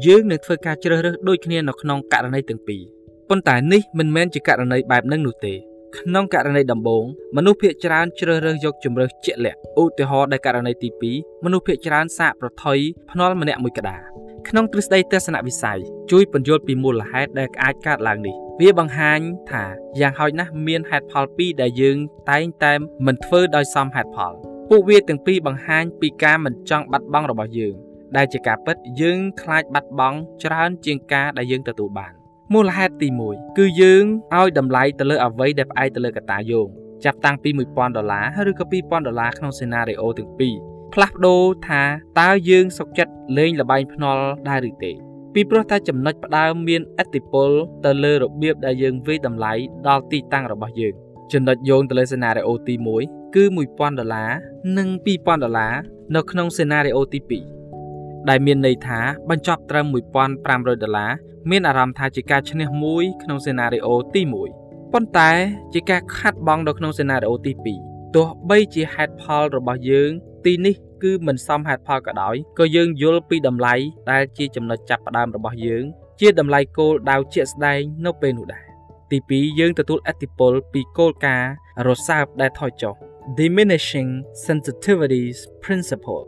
[0.07, 2.83] យើងនឹងធ្វើការជ្រើសរើសដូចគ្នានៅក្នុងករណីទាំងពីរ
[3.29, 5.55] ប៉ុន្តែនេះមិនមែនជាករណីបែបហ្នឹងនោះទេ
[5.99, 7.05] ក្នុងករណីដំបូង
[7.37, 12.79] មនុស្សភាគច្រើនជ្រើសរើសយកជំរើសជាក់លាក់ឧទាហរណ៍ដែលករណីទី2មនុស្សភាគច្រើនសាកប្រថុយ
[13.11, 14.01] ភ្នល់ម្នាក់មួយក្តារ
[14.49, 15.79] ក្នុងទ្រឹស្ដីទស្សនវិស័យ
[16.11, 19.65] ជួយពន្យល់ពីមូលហេតុដែលអាចកើតឡើងនេះវាបង្ហាញថា
[20.01, 21.97] យ៉ាងហោចណាស់មានហេតុផលពីរដែលយើង
[22.31, 22.73] តែងតែ
[23.07, 24.33] មិនធ្វើដោយសមហេតុផល
[24.71, 27.75] ពួកវាទាំងពីរបង្ហាញពីការមិនចង់បាត់បង់របស់យើង
[28.17, 32.20] ដែលជាការពិតយើងខ្លាចបាត់បង់ច្រើនជាងការដែលយើងទទួលបាន
[32.55, 34.05] មូលហេតុទី1គឺយើង
[34.39, 36.69] ឲ្យតម្លៃទៅលើអ្វីដែលផ្អែកទៅលើកត្តាយោង
[37.05, 40.55] ចាប់តាំងពី1000ដុល្លារឬក៏2000ដុល្លារក្នុងសេណារីអូទាំងពីរ
[40.95, 41.83] ផ្លាស់ប្ដូរថា
[42.21, 44.93] តើយើងសុខចិត្តលេងលបែងភ្នល់ដែរឬទេ
[45.35, 47.51] ពីព្រោះតែចំណុចផ្ដើមមានឥទ្ធិពល
[47.85, 49.53] ទៅលើរបៀបដែលយើងវិយតម្លៃ
[49.89, 50.95] ដល់ទីតាំងរបស់យើង
[51.33, 54.31] ចំណុចយោងទៅលើសេណារីអូទី1គឺ1000ដុល្លារ
[54.79, 55.75] និង2000ដុល្លារ
[56.15, 57.60] នៅក្នុងសេណារីអូទី2
[58.29, 59.87] ដែលមានន័យថាបញ្ចប់ត្រឹម
[60.35, 61.13] 1500ដុល្លារ
[61.51, 64.23] មានអារម្មណ៍ថាជាការឈ្នះមួយក្នុងសេណារីអូទី
[64.57, 65.31] 1ប៉ុន្តែ
[65.75, 67.53] ជាការខាត់បងនៅក្នុងសេណារីអូទី
[67.85, 70.11] 2ទោះបីជាហេតុផលរបស់យើង
[70.45, 73.75] ទីនេះគឺមិនសមហេតុផលក៏ដោយក៏យើងយល់ពីតម្លៃ
[74.11, 75.85] ដែលជាចំណុចចាប់ផ្ដើមរបស់យើង
[76.21, 78.65] ជាតម្លៃគោលដៅជាក់ស្ដែងនៅពេលនោះដែរ
[79.11, 81.53] ទី2យើងទទួលឥទ្ធិពលពីគោលការណ៍
[81.89, 82.95] រសើបដែលថយចុះ
[83.39, 84.11] diminishing
[84.47, 86.25] sensitivities principle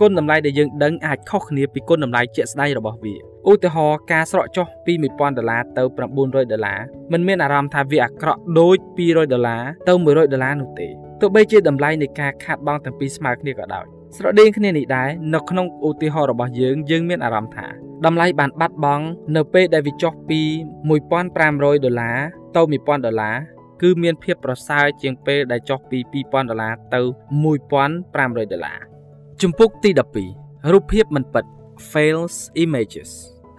[0.00, 3.14] គុណតម្លៃដែលយើងដឹងអាចខុសគ្នាពីគុណតម្លៃជាក់ស្ដែងរបស់វា
[3.50, 5.82] ឧទាហរណ៍ការស្រកចុះពី1000ដុល្លារទៅ
[6.16, 6.78] 900ដុល្លារ
[7.12, 10.88] មិនមានអារម្មណ៍ថាវាអាក្រក់ដូច200ដុល្លារទៅ100ដុល្លារនោះទេ
[11.20, 13.84] ទោះបីជាតម្លៃនៃការខាតបង់ទាំងពីរស្មើគ្នាក៏ដោយ
[14.16, 17.66] ស្រដៀងគ្នានេះដែរនៅក្នុងឧទាហរណ៍របស់យើងយើងមានអារម្មណ៍ថា
[18.06, 19.04] តម្លៃបានបាត់បង់
[19.36, 20.40] នៅពេលដែលវាចុះពី
[21.12, 22.18] 1500ដុល្លារ
[22.56, 23.36] ទៅ1000ដុល្លារ
[23.82, 27.00] គឺមានភាពប្រសើរជាងពេលដែលចុះពី2000ដុល្លារទៅ
[27.74, 28.93] 1500ដុល្លារ
[29.42, 29.90] ជំពូកទី
[30.30, 31.44] 12រូបភាពមិនពិត
[31.90, 33.10] fails images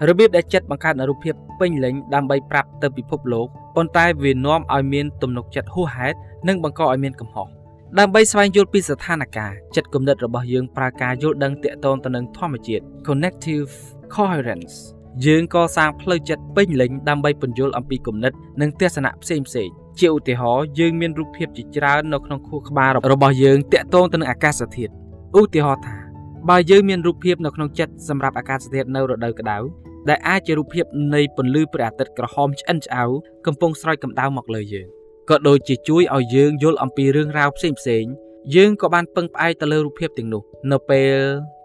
[0.07, 7.47] របៀបដែលចិត្តបង្កើតរូបភាពពេញលេញដើម្បីប្រាប់ទៅពិភពលោកប៉ុន្តែវានាំឲ្យមានទំនុកចិត្តហួសហេតុនិងបង្កឲ្យមានកំហុស
[7.99, 13.71] ដើម្បីស្វែងយល់ពីស្ថានភាពចិត្តគំនិតរបស់យើងប្រើការយល់ដឹងតាក់ទងទៅនឹងធម្មជាតិ connective
[14.15, 14.75] coherence
[15.25, 24.93] យើងកសាងផ្លូវចិត្តពេញលេញដើម្បីពន្យល់អំពីគំនិតនិងទស្សនៈផ្សេងផ្សេងជាឧទាហរណ៍យើងមានរូបភាពជាច្រើននៅក្នុងខួរក្បាលរបស់យើងតាក់ទងទៅនឹងអាកាសធាតុ
[25.39, 25.95] ឧទាហរណ៍ថា
[26.49, 29.57] បើយើងមានរូបភាពនៅក្នុងចិត្តសម្រាប់អាកាសធាតុនៅរដូវក្តៅ
[30.09, 33.03] ដែលអាចជារូបភាពនៃពន្លឺព្រះអាទិត្យក្រហមឆ្អិនឆ្អៅ
[33.45, 34.87] កំពុងស្រោចកម្ដៅមកលើយើង
[35.29, 38.05] ក៏ដូចជាជួយឲ្យយើងយល់អំពីរឿងរ៉ាវផ្សេងផ្សេង
[38.55, 41.15] យើងក៏បានពឹងផ្អែកទៅលើរូបភាពទាំងនោះ នៅពេល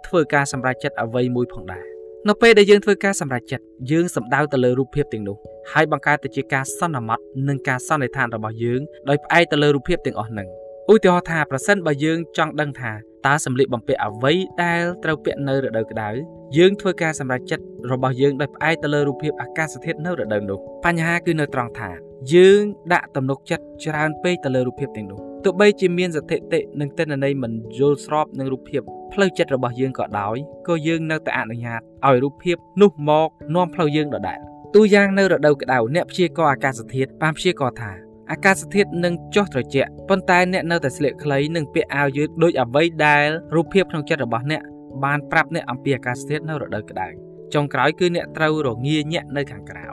[0.06, 1.84] ធ្វើការសម្រេចចិត្តអ្វីមួយផងដែរ
[2.28, 5.36] នៅពេលដែលយើងធ្វើការសម្រេចចិត្តយើងសំដៅទៅលើរូបភាពទាំងនោះ
[5.72, 10.48] ហើយបង្កើតទៅជាការសន្មត់និងការសន្និដ្ឋានរបស់យើងដោយផ្អែកទៅលើរូបភាពទាំងអស់ហ្នឹង
[10.92, 12.92] ឧទាហរណ៍ថាប្រសិនបើយើងចង់ដឹងថា
[13.26, 16.08] តើសម្លៀកបំពាក់អ្វីដែលត្រូវពាក់នៅរដូវក្តៅ
[16.56, 21.90] យើងធ្វើការសម្រេចចិត្តរបស់យើងដោយផ្អែកទៅលើរូបភាពអាកាសធាតុនៅរដូវនោះបញ្ហាគឺនៅត្រង់ថា
[22.34, 30.36] យើងដាក់ទំនុកចិត្តច្រើនពេកទៅលើរូបភាពទាំងនោះទោះបីជាមានសถิតិនិងទិន្នន័យមិនយល់ស្របនឹងរូបភាពផ្លូវចិត្តរបស់យើងក៏ដោយ
[30.68, 34.38] ក៏យើងនៅតែអនុញ្ញាតឲ្យរូបភាពនោះមកនាំផ្លូវយើងដដែល
[34.74, 44.62] ទូយ៉ាងនៅរដូវក្តៅអ្នកព្យាករណ៍អាកាសធាតុបានព្យាករណ៍ថា អាកាសធាតុនឹងចុះត្រជាក់ប៉ុន្តែអ្នកនៅតែស្លៀកខ្លីនិងពាក់អាវយឺតដូចអ្វីដែលរូបភាពក្នុងចិត្តរបស់អ្នក
[45.04, 47.08] បានប្រាប់អ្នកអំពីអាកាសធាតុនៅរដូវក្តៅ
[47.54, 49.86] ចុងក្រោយគឺអ្នកត្រូវរងាញាក់នៅខាងក្រៅ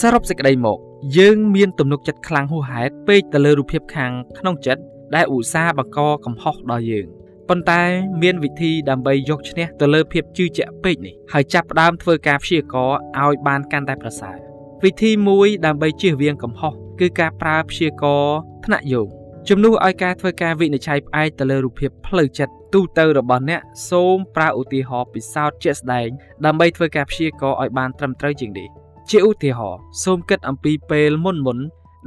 [0.00, 0.78] សរុបសេចក្តីមក
[1.18, 4.82] យើងមានទំនុកចិត្តខ្លាំងហួសហេតុពេកទៅលើរូបភាពខាងក្នុងចិត្ត
[5.14, 7.06] ដែលឧស្សាហ៍បង្កកំហុសដល់យើង
[7.48, 7.82] ប៉ុន្តែ
[8.22, 14.36] មានវិធីដើម្បីយកឈ្នះទៅលើភាពជឿជាក់ពេកនេះហើយចាប់ផ្ដើមធ្វើការព្យាករណ៍ឲ្យបានកាន់តែប្រសើរ
[14.84, 19.08] វិធីមួយដើម្បីជៀសវាងកំហុស គឺការប្រើព្យាករណ៍ថ្នាក់យោង
[19.48, 26.08] ជំនួសឲ្យការធ្វើការវិនិច្ឆ័យផ្អែកទៅលើរូបភាពផ្លូវចិត្តទូទៅរបស់អ្នកសូមប្រើឧទាហរណ៍ពិសោធន៍ជាក់ស្ដែង
[26.44, 28.68] ដើម្បីធ្វើការព្យាករណ៍ឲ្យបានត្រឹមត្រូវជាងនេះ
[29.10, 31.58] ជាឧទាហរណ៍សូមគិតអំពីពេលមុនមុន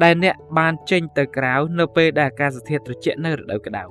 [0.04, 3.84] ដែលអ្នកបានចេញទៅក្រៅនៅពេលដែលអាកាសធាតុត្រជាក់នៅរដូវក្តៅ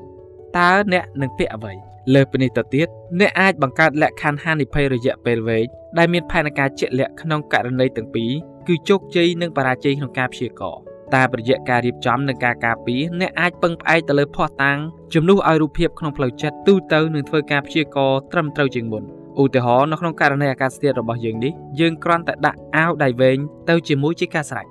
[0.58, 1.74] តើអ្នកនឹងពាក់អ្វី
[2.14, 2.88] លើពីនេះទៅទៀត
[3.20, 5.66] អ្នកអាចបង្កើតលក្ខខណ្ឌហានិភ័យរយៈពេលវែង
[5.98, 8.32] ដែលមានផែនការជាក់លាក់ក្នុងករណីទាំងពីរ
[8.66, 14.78] គឺជោគជ័យនិងបរាជ័យក្នុងការព្យាករណ៍ តែប្រយ័ត្នការរៀបចំនិងការការពារអ្នកអាចពឹងផ្អែកទៅលើភ័ស្តុតាង
[15.14, 19.04] ជំនួសឲ្យរូបភាពក្នុងផ្លូវចិត្តទូទៅនឹងធ្វើការព្យាករណ៍ត្រឹមត្រូវជាងមុន
[19.42, 23.38] ឧទាហរណ៍នៅក្នុងករណីអាកាសធាតុរបស់យើងនេះយើងគ្រាន់តែដាក់អាវដៃវែង
[23.68, 24.66] ទៅជាមួយជាការស្រេច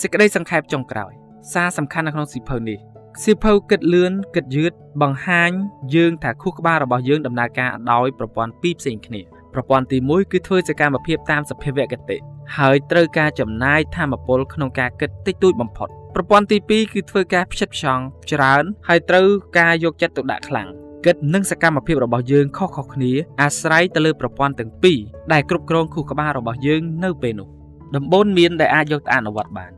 [0.00, 1.12] សេចក្តីសង្ខេបចុងក្រោយ
[1.52, 2.78] សារសំខាន់នៅក្នុងសៀវភៅនេះ
[3.22, 4.72] សៀវភៅគិតលឿនគិតយឺត
[5.02, 5.50] បង្ហាញ
[5.94, 9.20] យើងថាខួរក្បាលរបស់យើងដំណើរការដោយប្រព័ន្ធពីរផ្សេងគ្នា
[9.54, 12.16] ប្រព័ន្ធទី1គឺធ្វើសកម្មភាពតាមសភាវគតិ
[12.56, 19.26] ហើយត្រូវការចំណាយធម៌ពលក្នុងការគិតតិចតួចបំផុតប្រព័ន្ធទី2គឺធ្វើការផ្ចិតផ្ចង់ច្រើនហើយត្រូវ
[19.58, 20.68] ការយកចិត្តទុកដាក់ខ្លាំង
[21.06, 24.98] គិតនិងសកម្មភាពរបស់យើងខុសៗគ្នាអាស្រ័យទៅលើប្រព័ន្ធទាំងពីរ
[25.32, 27.48] ដែលគ្រប់គ្រងខួរក្បាលរបស់យើងនៅពេលនោះ
[27.96, 29.72] ដំបូន្មានដែលអាចយកទៅអនុវត្តបាន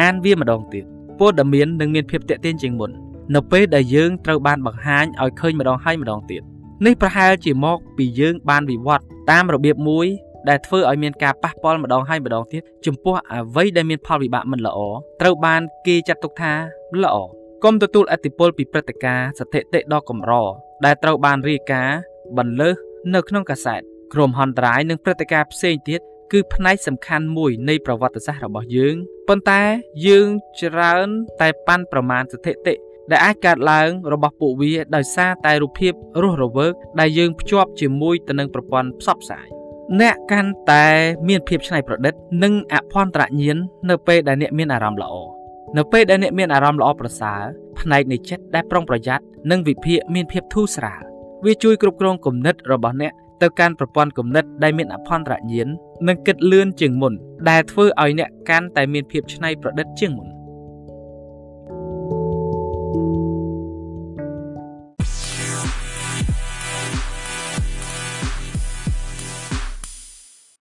[0.00, 0.84] អានវាម្ដងទៀត
[1.18, 2.90] ព័ត៌មាននឹងមានភាពតាក់ទាញជាងមុន
[3.34, 6.42] នៅពេលដែលយើងត្រូវបានបង្ហាញឲ្យឃើញម្ដងហើយម្ដងទៀត
[6.84, 10.06] នេះប្រហែលជាមកពីយើងបានវិវត្តតាមរបៀបមួយ
[10.48, 14.78] ដែលធ្វើឲ្យមានការប៉ះពាល់ម្ដងហើយម្ដងទៀតចំពោះអ្វីដែលមានផលវិបាកមិនល្អ
[15.20, 16.52] ត្រូវបានគេចាត់ទុកថា
[17.02, 17.16] ល្អ
[17.64, 20.32] កុំទទួលអតិពលពីព្រឹត្តិការណ៍ស្ថិតិដ៏កម្រ
[20.84, 21.98] ដែលត្រូវបានរាយការណ៍
[22.38, 22.70] បន្លឺ
[23.14, 23.80] នៅក្នុងកាសែត
[24.14, 26.00] ក្រុមហន្តរាយនិងព្រឹត្តិការណ៍ផ្សេងទៀត
[26.32, 28.94] គឺផ្នែកសំខាន់មួយនៃប្រវត្តិសាស្ត្ររបស់យើង
[29.28, 29.62] ប៉ុន្តែ
[30.06, 30.28] យើង
[30.60, 31.08] ច្រើន
[31.40, 32.74] តែប៉ាន់ប្រមាណស្ថិតិ
[33.10, 35.92] ដែលអាចកើតឡើងរបស់ពួកវាដោយសារតែរូបភាព
[36.22, 39.46] រស់រវើកដែលយើងភ្ជាប់ជាមួយទៅនឹងប្រព័ន្ធផ្សព្វផ្សាយ
[40.00, 40.86] អ្នកកាន់តែ
[41.28, 43.56] មានភាពច្នៃប្រឌិត និងអភ័ន្តរញ្ញាណ
[43.90, 45.14] នៅពេលដែលអ្នកមានអារម្មណ៍ល្អ
[45.76, 47.42] នៅពេលដែលអ្នកមានអារម្មណ៍ល្អប្រសើរ
[47.80, 51.02] ផ្នែកនៃចិត្តដែលប្រុងប្រយ័ត្ននិងវិភាគមានភាពធូរស្រាល
[51.44, 53.12] វាជួយគ្រប់គ្រងគំនិតរបស់អ្នក
[53.42, 55.68] ទៅកាន់ប្រព័ន្ធគំនិតដែលមានអភ័ន្តរញ្ញាណ
[56.08, 57.12] និងគិតលឿនជាងមុន
[57.50, 60.35] ដែលធ្វើឲ្យអ្នកកាន់តែមានភាពច្នៃប្រឌិតជាងមុន thank you